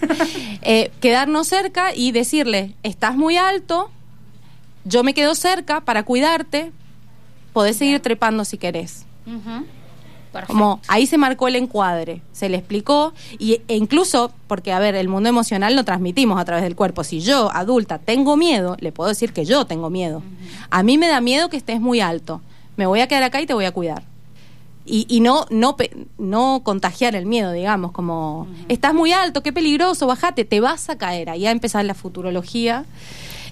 eh, 0.62 0.90
quedarnos 1.00 1.46
cerca 1.46 1.94
y 1.94 2.10
decirle, 2.10 2.74
estás 2.82 3.16
muy 3.16 3.36
alto, 3.36 3.90
yo 4.84 5.04
me 5.04 5.14
quedo 5.14 5.34
cerca 5.34 5.82
para 5.82 6.02
cuidarte, 6.02 6.72
podés 7.52 7.76
seguir 7.76 8.00
trepando 8.00 8.44
si 8.44 8.58
querés. 8.58 9.06
Como 10.46 10.80
ahí 10.88 11.06
se 11.06 11.18
marcó 11.18 11.48
el 11.48 11.56
encuadre, 11.56 12.22
se 12.32 12.48
le 12.48 12.56
explicó 12.56 13.12
y, 13.38 13.60
e 13.68 13.76
incluso, 13.76 14.32
porque 14.46 14.72
a 14.72 14.78
ver, 14.78 14.94
el 14.94 15.08
mundo 15.08 15.28
emocional 15.28 15.74
lo 15.74 15.84
transmitimos 15.84 16.40
a 16.40 16.44
través 16.44 16.62
del 16.62 16.76
cuerpo. 16.76 17.04
Si 17.04 17.20
yo, 17.20 17.50
adulta, 17.52 17.98
tengo 17.98 18.36
miedo, 18.36 18.76
le 18.80 18.92
puedo 18.92 19.08
decir 19.08 19.32
que 19.32 19.44
yo 19.44 19.64
tengo 19.64 19.90
miedo. 19.90 20.22
A 20.70 20.82
mí 20.82 20.98
me 20.98 21.08
da 21.08 21.20
miedo 21.20 21.48
que 21.48 21.56
estés 21.56 21.80
muy 21.80 22.00
alto. 22.00 22.40
Me 22.76 22.86
voy 22.86 23.00
a 23.00 23.08
quedar 23.08 23.24
acá 23.24 23.40
y 23.40 23.46
te 23.46 23.54
voy 23.54 23.64
a 23.64 23.72
cuidar. 23.72 24.04
Y, 24.86 25.06
y 25.08 25.20
no, 25.20 25.46
no, 25.50 25.76
no 26.18 26.62
contagiar 26.64 27.14
el 27.14 27.26
miedo, 27.26 27.52
digamos, 27.52 27.92
como 27.92 28.48
estás 28.68 28.94
muy 28.94 29.12
alto, 29.12 29.42
qué 29.42 29.52
peligroso, 29.52 30.06
bájate, 30.06 30.44
te 30.44 30.60
vas 30.60 30.88
a 30.90 30.96
caer. 30.96 31.30
Ahí 31.30 31.46
a 31.46 31.50
empezar 31.50 31.84
la 31.84 31.94
futurología. 31.94 32.84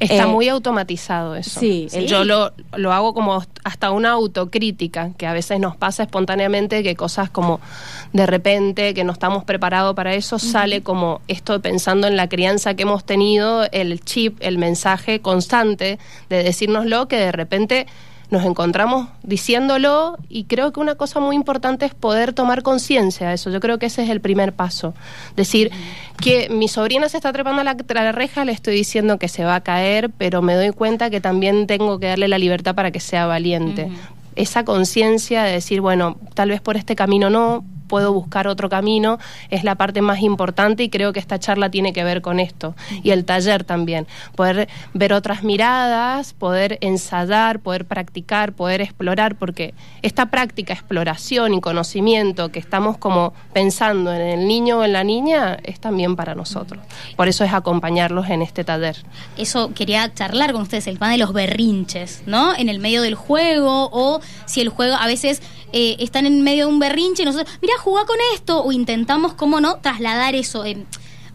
Está 0.01 0.25
eh, 0.25 0.27
muy 0.27 0.49
automatizado 0.49 1.35
eso. 1.35 1.61
Sí, 1.61 1.89
Yo 2.07 2.25
lo, 2.25 2.53
lo 2.77 2.93
hago 2.93 3.15
como 3.15 3.43
hasta 3.65 3.91
una 3.91 4.11
autocrítica, 4.11 5.11
que 5.17 5.27
a 5.27 5.33
veces 5.33 5.59
nos 5.61 5.77
pasa 5.77 6.05
espontáneamente 6.05 6.83
que 6.83 6.95
cosas 6.95 7.31
como 7.31 7.61
de 8.13 8.27
repente, 8.27 8.95
que 8.95 9.05
no 9.05 9.13
estamos 9.13 9.45
preparados 9.45 9.95
para 9.95 10.15
eso, 10.15 10.39
sale 10.39 10.83
como 10.83 11.21
esto 11.29 11.61
pensando 11.61 12.07
en 12.07 12.17
la 12.17 12.29
crianza 12.29 12.75
que 12.75 12.83
hemos 12.83 13.05
tenido, 13.05 13.67
el 13.73 14.01
chip, 14.01 14.39
el 14.41 14.59
mensaje 14.59 15.21
constante 15.21 15.99
de 16.29 16.43
decírnoslo 16.43 17.09
que 17.09 17.17
de 17.17 17.33
repente 17.33 17.87
nos 18.31 18.45
encontramos 18.45 19.09
diciéndolo 19.23 20.19
y 20.29 20.45
creo 20.45 20.73
que 20.73 20.81
una 20.81 20.97
cosa 20.97 21.19
muy 21.21 21.35
importante 21.35 21.87
es 21.87 21.95
poder 21.95 22.33
tomar 22.33 22.63
conciencia 22.63 23.29
de 23.29 23.35
eso. 23.35 23.51
Yo 23.51 23.61
creo 23.61 23.79
que 23.79 23.87
ese 23.87 24.03
es 24.03 24.11
el 24.11 24.21
primer 24.21 24.53
paso. 24.53 24.95
Decir 25.37 25.71
que 26.21 26.49
mi 26.51 26.69
sobrina 26.69 27.09
se 27.09 27.17
está 27.17 27.33
trepando 27.33 27.63
a 27.63 27.65
la, 27.65 28.13
reja, 28.13 28.45
le 28.45 28.53
estoy 28.53 28.75
diciendo 28.75 29.19
que 29.19 29.29
se 29.29 29.45
va 29.45 29.55
a 29.55 29.61
caer, 29.63 30.11
pero 30.11 30.43
me 30.43 30.55
doy 30.55 30.71
cuenta 30.71 31.11
que 31.11 31.21
también 31.21 31.67
tengo 31.67 31.99
que 31.99 32.09
darle 32.09 32.29
la 32.29 32.39
libertad 32.39 32.75
para 32.75 32.91
que 32.91 33.01
sea 33.01 33.27
valiente. 33.27 33.91
Esa 34.37 34.65
conciencia 34.65 35.43
de 35.45 35.53
decir, 35.53 35.81
bueno, 35.81 36.17
tal 36.35 36.51
vez 36.51 36.61
por 36.61 36.77
este 36.77 36.95
camino 36.95 37.31
no, 37.31 37.65
puedo 37.89 38.13
buscar 38.13 38.47
otro 38.47 38.69
camino, 38.69 39.19
es 39.51 39.65
la 39.65 39.75
parte 39.75 40.03
más 40.03 40.21
importante 40.21 40.83
y 40.85 40.91
creo 40.91 41.13
que 41.13 41.21
esta 41.21 41.39
charla 41.39 41.71
tiene 41.71 41.93
que 41.93 42.05
ver 42.05 42.23
con 42.23 42.39
esto. 42.39 42.75
Y 43.03 43.11
el 43.11 43.25
taller 43.25 43.65
también, 43.65 44.07
poder 44.37 44.69
ver 44.95 45.13
otras 45.13 45.43
miradas, 45.43 46.35
poder 46.35 46.79
ensayar, 46.81 47.61
poder 47.61 47.87
practicar, 47.87 48.53
poder 48.53 48.81
explorar, 48.81 49.37
porque 49.37 49.75
esta 50.03 50.27
práctica, 50.27 50.73
exploración 50.73 51.55
y 51.55 51.61
conocimiento 51.61 52.51
que 52.51 52.59
estamos 52.59 52.99
como 52.99 53.33
pensando 53.53 54.13
en 54.13 54.21
el 54.21 54.47
niño 54.47 54.79
o 54.79 54.85
en 54.85 54.93
la 54.93 55.05
niña 55.05 55.59
es 55.63 55.81
también 55.81 56.17
para 56.17 56.35
nosotros. 56.35 56.83
Por 57.17 57.29
eso 57.29 57.45
es 57.45 57.53
acompañarlos 57.53 58.29
en 58.29 58.43
este 58.43 58.65
taller. 58.65 58.97
Eso 59.37 59.73
quería 59.75 60.13
charlar 60.13 60.53
con 60.53 60.63
ustedes, 60.63 60.87
el 60.87 60.99
pan 60.99 61.13
de 61.13 61.19
los 61.19 61.33
berrinches, 61.33 62.23
¿no? 62.27 62.55
En 62.55 62.69
el 62.69 62.79
medio 62.79 63.03
del 63.03 63.15
juego 63.15 63.89
o 63.93 64.21
si 64.47 64.61
el 64.61 64.69
juego 64.69 64.95
a 64.95 65.07
veces 65.07 65.43
eh, 65.73 65.97
están 65.99 66.27
en 66.27 66.43
medio 66.43 66.67
de 66.67 66.73
un 66.73 66.79
berrinche 66.79 67.23
y 67.23 67.27
nosotros, 67.27 67.55
mira, 67.61 67.75
jugá 67.79 68.05
con 68.05 68.17
esto, 68.35 68.63
o 68.63 68.73
intentamos, 68.73 69.35
¿cómo 69.35 69.61
no?, 69.61 69.77
trasladar 69.77 70.35
eso, 70.35 70.65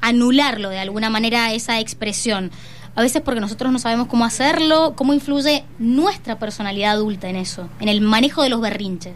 anularlo 0.01 0.69
de 0.69 0.79
alguna 0.79 1.10
manera, 1.10 1.53
esa 1.53 1.79
expresión. 1.79 2.51
A 2.95 3.01
veces 3.01 3.21
porque 3.23 3.41
nosotros 3.41 3.71
no 3.71 3.79
sabemos 3.79 4.08
cómo 4.08 4.25
hacerlo, 4.25 4.93
cómo 4.95 5.13
influye 5.13 5.63
nuestra 5.79 6.38
personalidad 6.38 6.91
adulta 6.91 7.27
en 7.27 7.38
eso, 7.38 7.67
en 7.79 7.89
el 7.89 8.01
manejo 8.01 8.43
de 8.43 8.49
los 8.49 8.62
berrinches. 8.62 9.15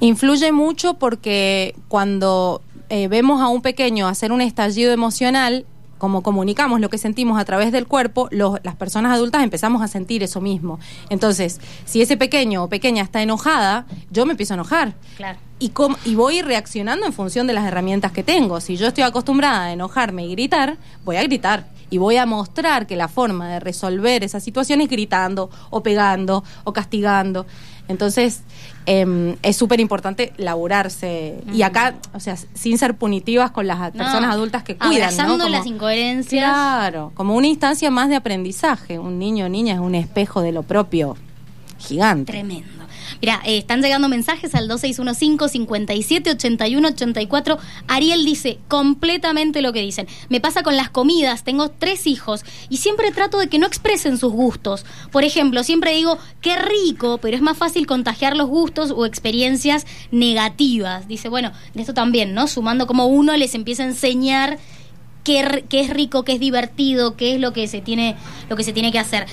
Influye 0.00 0.50
mucho 0.50 0.94
porque 0.94 1.74
cuando 1.88 2.62
eh, 2.88 3.08
vemos 3.08 3.42
a 3.42 3.48
un 3.48 3.60
pequeño 3.60 4.08
hacer 4.08 4.32
un 4.32 4.40
estallido 4.40 4.92
emocional, 4.92 5.66
como 6.00 6.22
comunicamos 6.22 6.80
lo 6.80 6.88
que 6.88 6.96
sentimos 6.96 7.38
a 7.38 7.44
través 7.44 7.72
del 7.72 7.86
cuerpo, 7.86 8.28
las 8.30 8.74
personas 8.76 9.12
adultas 9.12 9.44
empezamos 9.44 9.82
a 9.82 9.86
sentir 9.86 10.22
eso 10.22 10.40
mismo. 10.40 10.80
Entonces, 11.10 11.60
si 11.84 12.00
ese 12.00 12.16
pequeño 12.16 12.64
o 12.64 12.68
pequeña 12.68 13.02
está 13.02 13.20
enojada, 13.22 13.84
yo 14.10 14.24
me 14.24 14.32
empiezo 14.32 14.54
a 14.54 14.56
enojar. 14.56 14.94
Claro. 15.18 15.38
Y, 15.58 15.72
y 16.06 16.14
voy 16.14 16.40
reaccionando 16.40 17.04
en 17.04 17.12
función 17.12 17.46
de 17.46 17.52
las 17.52 17.66
herramientas 17.66 18.12
que 18.12 18.22
tengo. 18.22 18.62
Si 18.62 18.78
yo 18.78 18.86
estoy 18.86 19.04
acostumbrada 19.04 19.64
a 19.64 19.72
enojarme 19.74 20.24
y 20.26 20.30
gritar, 20.30 20.78
voy 21.04 21.16
a 21.16 21.22
gritar. 21.22 21.66
Y 21.90 21.98
voy 21.98 22.16
a 22.16 22.24
mostrar 22.24 22.86
que 22.86 22.96
la 22.96 23.08
forma 23.08 23.48
de 23.48 23.60
resolver 23.60 24.24
esa 24.24 24.40
situación 24.40 24.80
es 24.80 24.88
gritando, 24.88 25.50
o 25.68 25.82
pegando, 25.82 26.44
o 26.64 26.72
castigando. 26.72 27.44
Entonces, 27.90 28.42
em, 28.86 29.36
es 29.42 29.56
súper 29.56 29.80
importante 29.80 30.32
laburarse. 30.36 31.42
Y 31.52 31.62
acá, 31.62 31.96
o 32.14 32.20
sea, 32.20 32.36
sin 32.54 32.78
ser 32.78 32.94
punitivas 32.94 33.50
con 33.50 33.66
las 33.66 33.90
personas 33.90 34.32
adultas 34.32 34.62
que 34.62 34.76
cuidan. 34.76 35.10
Abrazando 35.10 35.48
las 35.48 35.66
incoherencias. 35.66 36.44
Claro, 36.44 37.10
como 37.14 37.34
una 37.34 37.48
instancia 37.48 37.90
más 37.90 38.08
de 38.08 38.16
aprendizaje. 38.16 38.98
Un 38.98 39.18
niño 39.18 39.46
o 39.46 39.48
niña 39.48 39.74
es 39.74 39.80
un 39.80 39.96
espejo 39.96 40.40
de 40.40 40.52
lo 40.52 40.62
propio 40.62 41.16
gigante. 41.78 42.32
Tremendo. 42.32 42.79
Mira, 43.20 43.42
eh, 43.44 43.58
están 43.58 43.82
llegando 43.82 44.08
mensajes 44.08 44.54
al 44.54 44.70
2615-578184. 44.70 47.58
Ariel 47.86 48.24
dice 48.24 48.58
completamente 48.68 49.60
lo 49.60 49.72
que 49.72 49.82
dicen. 49.82 50.06
Me 50.28 50.40
pasa 50.40 50.62
con 50.62 50.76
las 50.76 50.90
comidas, 50.90 51.42
tengo 51.44 51.70
tres 51.70 52.06
hijos 52.06 52.44
y 52.68 52.76
siempre 52.78 53.10
trato 53.10 53.38
de 53.38 53.48
que 53.48 53.58
no 53.58 53.66
expresen 53.66 54.16
sus 54.16 54.32
gustos. 54.32 54.86
Por 55.12 55.24
ejemplo, 55.24 55.64
siempre 55.64 55.94
digo, 55.94 56.18
qué 56.40 56.56
rico, 56.56 57.18
pero 57.18 57.36
es 57.36 57.42
más 57.42 57.58
fácil 57.58 57.86
contagiar 57.86 58.36
los 58.36 58.48
gustos 58.48 58.90
o 58.90 59.04
experiencias 59.04 59.86
negativas. 60.10 61.06
Dice, 61.08 61.28
bueno, 61.28 61.52
esto 61.74 61.94
también, 61.94 62.34
¿no? 62.34 62.46
Sumando 62.46 62.86
como 62.86 63.06
uno 63.06 63.36
les 63.36 63.54
empieza 63.54 63.82
a 63.82 63.86
enseñar 63.86 64.58
qué, 65.24 65.64
qué 65.68 65.80
es 65.80 65.90
rico, 65.90 66.24
qué 66.24 66.32
es 66.32 66.40
divertido, 66.40 67.16
qué 67.16 67.34
es 67.34 67.40
lo 67.40 67.52
que 67.52 67.68
se 67.68 67.80
tiene, 67.80 68.16
lo 68.48 68.56
que 68.56 68.64
se 68.64 68.72
tiene 68.72 68.92
que 68.92 68.98
hacer. 68.98 69.26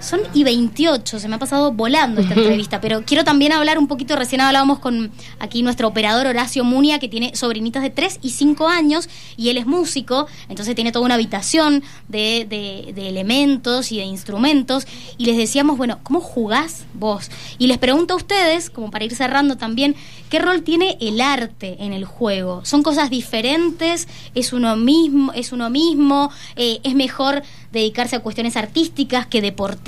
Son 0.00 0.20
y 0.32 0.44
28, 0.44 1.18
se 1.18 1.28
me 1.28 1.36
ha 1.36 1.38
pasado 1.38 1.72
volando 1.72 2.20
esta 2.20 2.34
entrevista, 2.38 2.80
pero 2.80 3.02
quiero 3.04 3.24
también 3.24 3.52
hablar 3.52 3.78
un 3.78 3.88
poquito, 3.88 4.16
recién 4.16 4.40
hablábamos 4.40 4.78
con 4.78 5.10
aquí 5.38 5.62
nuestro 5.62 5.88
operador 5.88 6.26
Horacio 6.26 6.64
Munia, 6.64 6.98
que 6.98 7.08
tiene 7.08 7.34
sobrinitas 7.34 7.82
de 7.82 7.90
3 7.90 8.20
y 8.22 8.30
5 8.30 8.68
años, 8.68 9.08
y 9.36 9.48
él 9.48 9.58
es 9.58 9.66
músico, 9.66 10.26
entonces 10.48 10.74
tiene 10.74 10.92
toda 10.92 11.04
una 11.04 11.14
habitación 11.14 11.82
de, 12.08 12.46
de, 12.48 13.08
elementos 13.08 13.90
y 13.92 13.98
de 13.98 14.04
instrumentos, 14.04 14.86
y 15.16 15.26
les 15.26 15.36
decíamos, 15.36 15.76
bueno, 15.76 15.98
¿cómo 16.02 16.20
jugás 16.20 16.84
vos? 16.94 17.30
Y 17.58 17.66
les 17.66 17.78
pregunto 17.78 18.14
a 18.14 18.16
ustedes, 18.16 18.70
como 18.70 18.90
para 18.90 19.04
ir 19.04 19.14
cerrando 19.14 19.56
también, 19.56 19.96
¿qué 20.30 20.38
rol 20.38 20.62
tiene 20.62 20.98
el 21.00 21.20
arte 21.20 21.76
en 21.80 21.92
el 21.92 22.04
juego? 22.04 22.64
¿Son 22.64 22.82
cosas 22.82 23.10
diferentes? 23.10 24.08
¿Es 24.34 24.52
uno 24.52 24.76
mismo? 24.76 25.32
¿Es 25.32 25.52
uno 25.52 25.70
mismo? 25.70 26.30
Eh, 26.56 26.80
¿Es 26.84 26.94
mejor 26.94 27.42
dedicarse 27.72 28.16
a 28.16 28.20
cuestiones 28.20 28.56
artísticas 28.56 29.26
que 29.26 29.40
deportivas. 29.40 29.87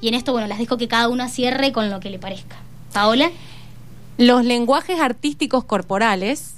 Y 0.00 0.08
en 0.08 0.14
esto, 0.14 0.32
bueno, 0.32 0.48
las 0.48 0.58
dejo 0.58 0.76
que 0.76 0.88
cada 0.88 1.08
una 1.08 1.28
cierre 1.28 1.72
con 1.72 1.90
lo 1.90 2.00
que 2.00 2.10
le 2.10 2.18
parezca. 2.18 2.56
Paola. 2.92 3.30
Los 4.18 4.44
lenguajes 4.44 5.00
artísticos 5.00 5.64
corporales 5.64 6.56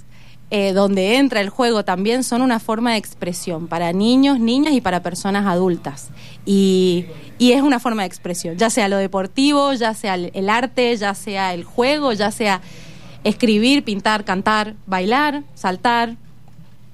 eh, 0.50 0.72
donde 0.72 1.16
entra 1.16 1.40
el 1.40 1.50
juego 1.50 1.84
también 1.84 2.24
son 2.24 2.42
una 2.42 2.58
forma 2.58 2.92
de 2.92 2.98
expresión 2.98 3.68
para 3.68 3.92
niños, 3.92 4.40
niñas 4.40 4.74
y 4.74 4.80
para 4.80 5.02
personas 5.02 5.46
adultas. 5.46 6.08
Y, 6.44 7.06
y 7.38 7.52
es 7.52 7.62
una 7.62 7.78
forma 7.78 8.02
de 8.02 8.08
expresión, 8.08 8.56
ya 8.58 8.70
sea 8.70 8.88
lo 8.88 8.96
deportivo, 8.96 9.72
ya 9.72 9.94
sea 9.94 10.14
el 10.14 10.48
arte, 10.50 10.96
ya 10.96 11.14
sea 11.14 11.54
el 11.54 11.64
juego, 11.64 12.12
ya 12.12 12.30
sea 12.30 12.60
escribir, 13.22 13.84
pintar, 13.84 14.24
cantar, 14.24 14.74
bailar, 14.86 15.44
saltar. 15.54 16.16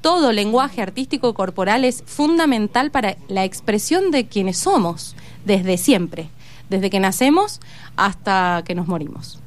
Todo 0.00 0.32
lenguaje 0.32 0.80
artístico 0.82 1.34
corporal 1.34 1.84
es 1.84 2.02
fundamental 2.06 2.90
para 2.90 3.16
la 3.28 3.44
expresión 3.44 4.10
de 4.10 4.26
quienes 4.26 4.58
somos 4.58 5.14
desde 5.44 5.76
siempre, 5.76 6.28
desde 6.68 6.90
que 6.90 7.00
nacemos 7.00 7.60
hasta 7.96 8.62
que 8.64 8.74
nos 8.74 8.86
morimos. 8.86 9.40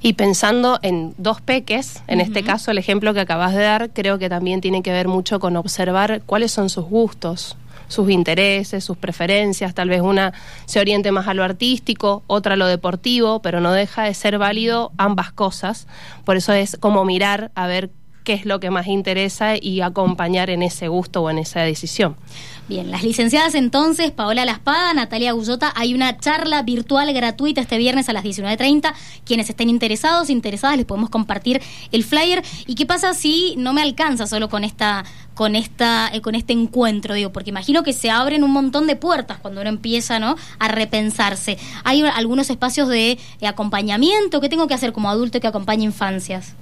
Y 0.00 0.12
pensando 0.12 0.78
en 0.82 1.14
dos 1.18 1.40
peques, 1.40 2.02
en 2.06 2.20
este 2.20 2.44
caso 2.44 2.70
el 2.70 2.78
ejemplo 2.78 3.14
que 3.14 3.20
acabas 3.20 3.52
de 3.52 3.62
dar, 3.62 3.90
creo 3.90 4.18
que 4.18 4.28
también 4.28 4.60
tiene 4.60 4.82
que 4.82 4.92
ver 4.92 5.08
mucho 5.08 5.40
con 5.40 5.56
observar 5.56 6.22
cuáles 6.24 6.52
son 6.52 6.70
sus 6.70 6.84
gustos, 6.84 7.56
sus 7.88 8.08
intereses, 8.10 8.84
sus 8.84 8.96
preferencias. 8.96 9.74
Tal 9.74 9.88
vez 9.88 10.00
una 10.00 10.32
se 10.66 10.78
oriente 10.78 11.10
más 11.10 11.26
a 11.26 11.34
lo 11.34 11.42
artístico, 11.42 12.22
otra 12.28 12.54
a 12.54 12.56
lo 12.56 12.66
deportivo, 12.66 13.42
pero 13.42 13.60
no 13.60 13.72
deja 13.72 14.04
de 14.04 14.14
ser 14.14 14.38
válido 14.38 14.92
ambas 14.98 15.32
cosas. 15.32 15.88
Por 16.24 16.36
eso 16.36 16.52
es 16.52 16.76
como 16.78 17.04
mirar 17.04 17.50
a 17.56 17.66
ver 17.66 17.90
qué 18.28 18.34
es 18.34 18.44
lo 18.44 18.60
que 18.60 18.70
más 18.70 18.86
interesa 18.88 19.54
y 19.58 19.80
acompañar 19.80 20.50
en 20.50 20.62
ese 20.62 20.88
gusto 20.88 21.22
o 21.22 21.30
en 21.30 21.38
esa 21.38 21.60
decisión. 21.60 22.14
Bien, 22.68 22.90
las 22.90 23.02
licenciadas 23.02 23.54
entonces, 23.54 24.10
Paola 24.10 24.44
Laspada, 24.44 24.92
Natalia 24.92 25.32
Gullota, 25.32 25.72
hay 25.74 25.94
una 25.94 26.18
charla 26.18 26.60
virtual 26.60 27.10
gratuita 27.14 27.62
este 27.62 27.78
viernes 27.78 28.10
a 28.10 28.12
las 28.12 28.22
19.30. 28.22 28.92
Quienes 29.24 29.48
estén 29.48 29.70
interesados, 29.70 30.28
interesadas, 30.28 30.76
les 30.76 30.84
podemos 30.84 31.08
compartir 31.08 31.62
el 31.90 32.04
flyer. 32.04 32.44
¿Y 32.66 32.74
qué 32.74 32.84
pasa 32.84 33.14
si 33.14 33.54
no 33.56 33.72
me 33.72 33.80
alcanza 33.80 34.26
solo 34.26 34.50
con 34.50 34.62
esta 34.62 35.06
con 35.32 35.56
esta 35.56 36.10
eh, 36.12 36.20
con 36.20 36.34
este 36.34 36.52
encuentro 36.52 37.14
digo 37.14 37.30
porque 37.30 37.50
imagino 37.50 37.84
que 37.84 37.92
se 37.92 38.10
abren 38.10 38.42
un 38.42 38.50
montón 38.50 38.88
de 38.88 38.96
puertas 38.96 39.38
cuando 39.38 39.60
uno 39.60 39.70
empieza 39.70 40.18
no 40.18 40.34
a 40.58 40.66
repensarse 40.66 41.56
hay 41.84 42.02
algunos 42.02 42.50
espacios 42.50 42.88
de, 42.88 43.20
de 43.40 43.46
acompañamiento 43.46 44.40
qué 44.40 44.48
tengo 44.48 44.66
que 44.66 44.74
hacer 44.74 44.92
como 44.92 45.08
adulto 45.08 45.38
que 45.38 45.46
acompañe 45.46 45.84
infancias 45.84 46.56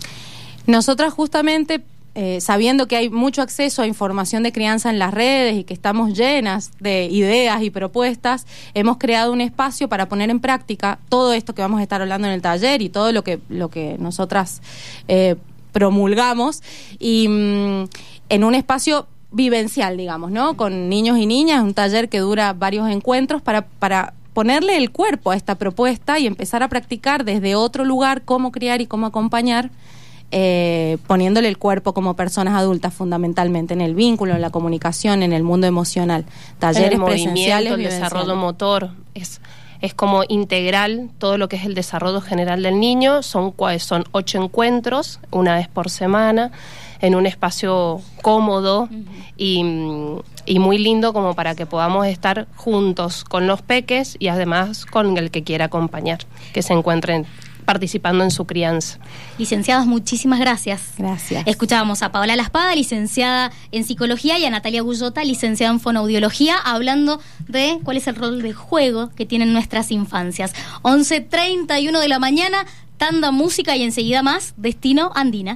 nosotras 0.66 1.12
justamente 1.12 1.82
eh, 2.18 2.40
sabiendo 2.40 2.88
que 2.88 2.96
hay 2.96 3.10
mucho 3.10 3.42
acceso 3.42 3.82
a 3.82 3.86
información 3.86 4.42
de 4.42 4.50
crianza 4.50 4.88
en 4.88 4.98
las 4.98 5.12
redes 5.12 5.54
y 5.54 5.64
que 5.64 5.74
estamos 5.74 6.16
llenas 6.16 6.70
de 6.80 7.04
ideas 7.10 7.62
y 7.62 7.68
propuestas, 7.68 8.46
hemos 8.72 8.96
creado 8.96 9.34
un 9.34 9.42
espacio 9.42 9.90
para 9.90 10.08
poner 10.08 10.30
en 10.30 10.40
práctica 10.40 10.98
todo 11.10 11.34
esto 11.34 11.54
que 11.54 11.60
vamos 11.60 11.80
a 11.80 11.82
estar 11.82 12.00
hablando 12.00 12.26
en 12.26 12.32
el 12.32 12.40
taller 12.40 12.80
y 12.80 12.88
todo 12.88 13.12
lo 13.12 13.22
que, 13.22 13.38
lo 13.50 13.68
que 13.68 13.96
nosotras 13.98 14.62
eh, 15.08 15.36
promulgamos 15.72 16.62
y 16.98 17.28
mm, 17.28 17.84
en 18.30 18.44
un 18.44 18.54
espacio 18.54 19.08
vivencial, 19.30 19.98
digamos, 19.98 20.30
¿no? 20.30 20.56
Con 20.56 20.88
niños 20.88 21.18
y 21.18 21.26
niñas, 21.26 21.62
un 21.62 21.74
taller 21.74 22.08
que 22.08 22.20
dura 22.20 22.54
varios 22.54 22.88
encuentros 22.88 23.42
para, 23.42 23.66
para 23.66 24.14
ponerle 24.32 24.78
el 24.78 24.90
cuerpo 24.90 25.32
a 25.32 25.36
esta 25.36 25.56
propuesta 25.56 26.18
y 26.18 26.26
empezar 26.26 26.62
a 26.62 26.68
practicar 26.68 27.26
desde 27.26 27.56
otro 27.56 27.84
lugar 27.84 28.22
cómo 28.22 28.52
criar 28.52 28.80
y 28.80 28.86
cómo 28.86 29.04
acompañar 29.04 29.68
eh, 30.30 30.98
poniéndole 31.06 31.48
el 31.48 31.58
cuerpo 31.58 31.94
como 31.94 32.14
personas 32.14 32.54
adultas 32.54 32.92
fundamentalmente 32.92 33.74
en 33.74 33.80
el 33.80 33.94
vínculo, 33.94 34.34
en 34.34 34.40
la 34.40 34.50
comunicación, 34.50 35.22
en 35.22 35.32
el 35.32 35.42
mundo 35.42 35.66
emocional. 35.66 36.24
Talleres 36.58 36.98
presenciales, 37.00 37.72
el 37.72 37.82
desarrollo 37.82 38.36
motor 38.36 38.90
es 39.14 39.40
es 39.80 39.94
como 39.94 40.22
integral 40.28 41.10
todo 41.18 41.38
lo 41.38 41.48
que 41.48 41.56
es 41.56 41.64
el 41.64 41.74
desarrollo 41.74 42.20
general 42.20 42.62
del 42.62 42.80
niño. 42.80 43.22
Son 43.22 43.54
son 43.78 44.04
ocho 44.12 44.42
encuentros 44.42 45.20
una 45.30 45.56
vez 45.56 45.68
por 45.68 45.90
semana 45.90 46.50
en 47.00 47.14
un 47.14 47.26
espacio 47.26 48.00
cómodo 48.22 48.88
y, 49.36 49.62
y, 50.46 50.58
muy 50.58 50.78
lindo 50.78 51.12
como 51.12 51.34
para 51.34 51.54
que 51.54 51.66
podamos 51.66 52.06
estar 52.06 52.46
juntos 52.56 53.22
con 53.22 53.46
los 53.46 53.60
peques 53.60 54.16
y 54.18 54.28
además 54.28 54.86
con 54.86 55.18
el 55.18 55.30
que 55.30 55.42
quiera 55.42 55.66
acompañar, 55.66 56.20
que 56.54 56.62
se 56.62 56.72
encuentren 56.72 57.26
participando 57.66 58.24
en 58.24 58.30
su 58.30 58.46
crianza. 58.46 58.98
Licenciadas, 59.36 59.86
muchísimas 59.86 60.40
gracias. 60.40 60.94
Gracias. 60.96 61.46
Escuchábamos 61.46 62.02
a 62.02 62.12
Paola 62.12 62.34
Laspada, 62.36 62.74
licenciada 62.74 63.52
en 63.72 63.84
psicología, 63.84 64.38
y 64.38 64.46
a 64.46 64.50
Natalia 64.50 64.80
Gullota, 64.80 65.22
licenciada 65.22 65.72
en 65.72 65.80
fonoaudiología, 65.80 66.56
hablando 66.56 67.20
de 67.48 67.78
cuál 67.84 67.98
es 67.98 68.06
el 68.06 68.16
rol 68.16 68.40
de 68.40 68.54
juego 68.54 69.10
que 69.14 69.26
tienen 69.26 69.52
nuestras 69.52 69.90
infancias. 69.90 70.54
11.31 70.82 72.00
de 72.00 72.08
la 72.08 72.18
mañana, 72.18 72.64
tanda 72.96 73.30
música 73.30 73.76
y 73.76 73.82
enseguida 73.82 74.22
más, 74.22 74.54
Destino 74.56 75.12
Andina. 75.14 75.54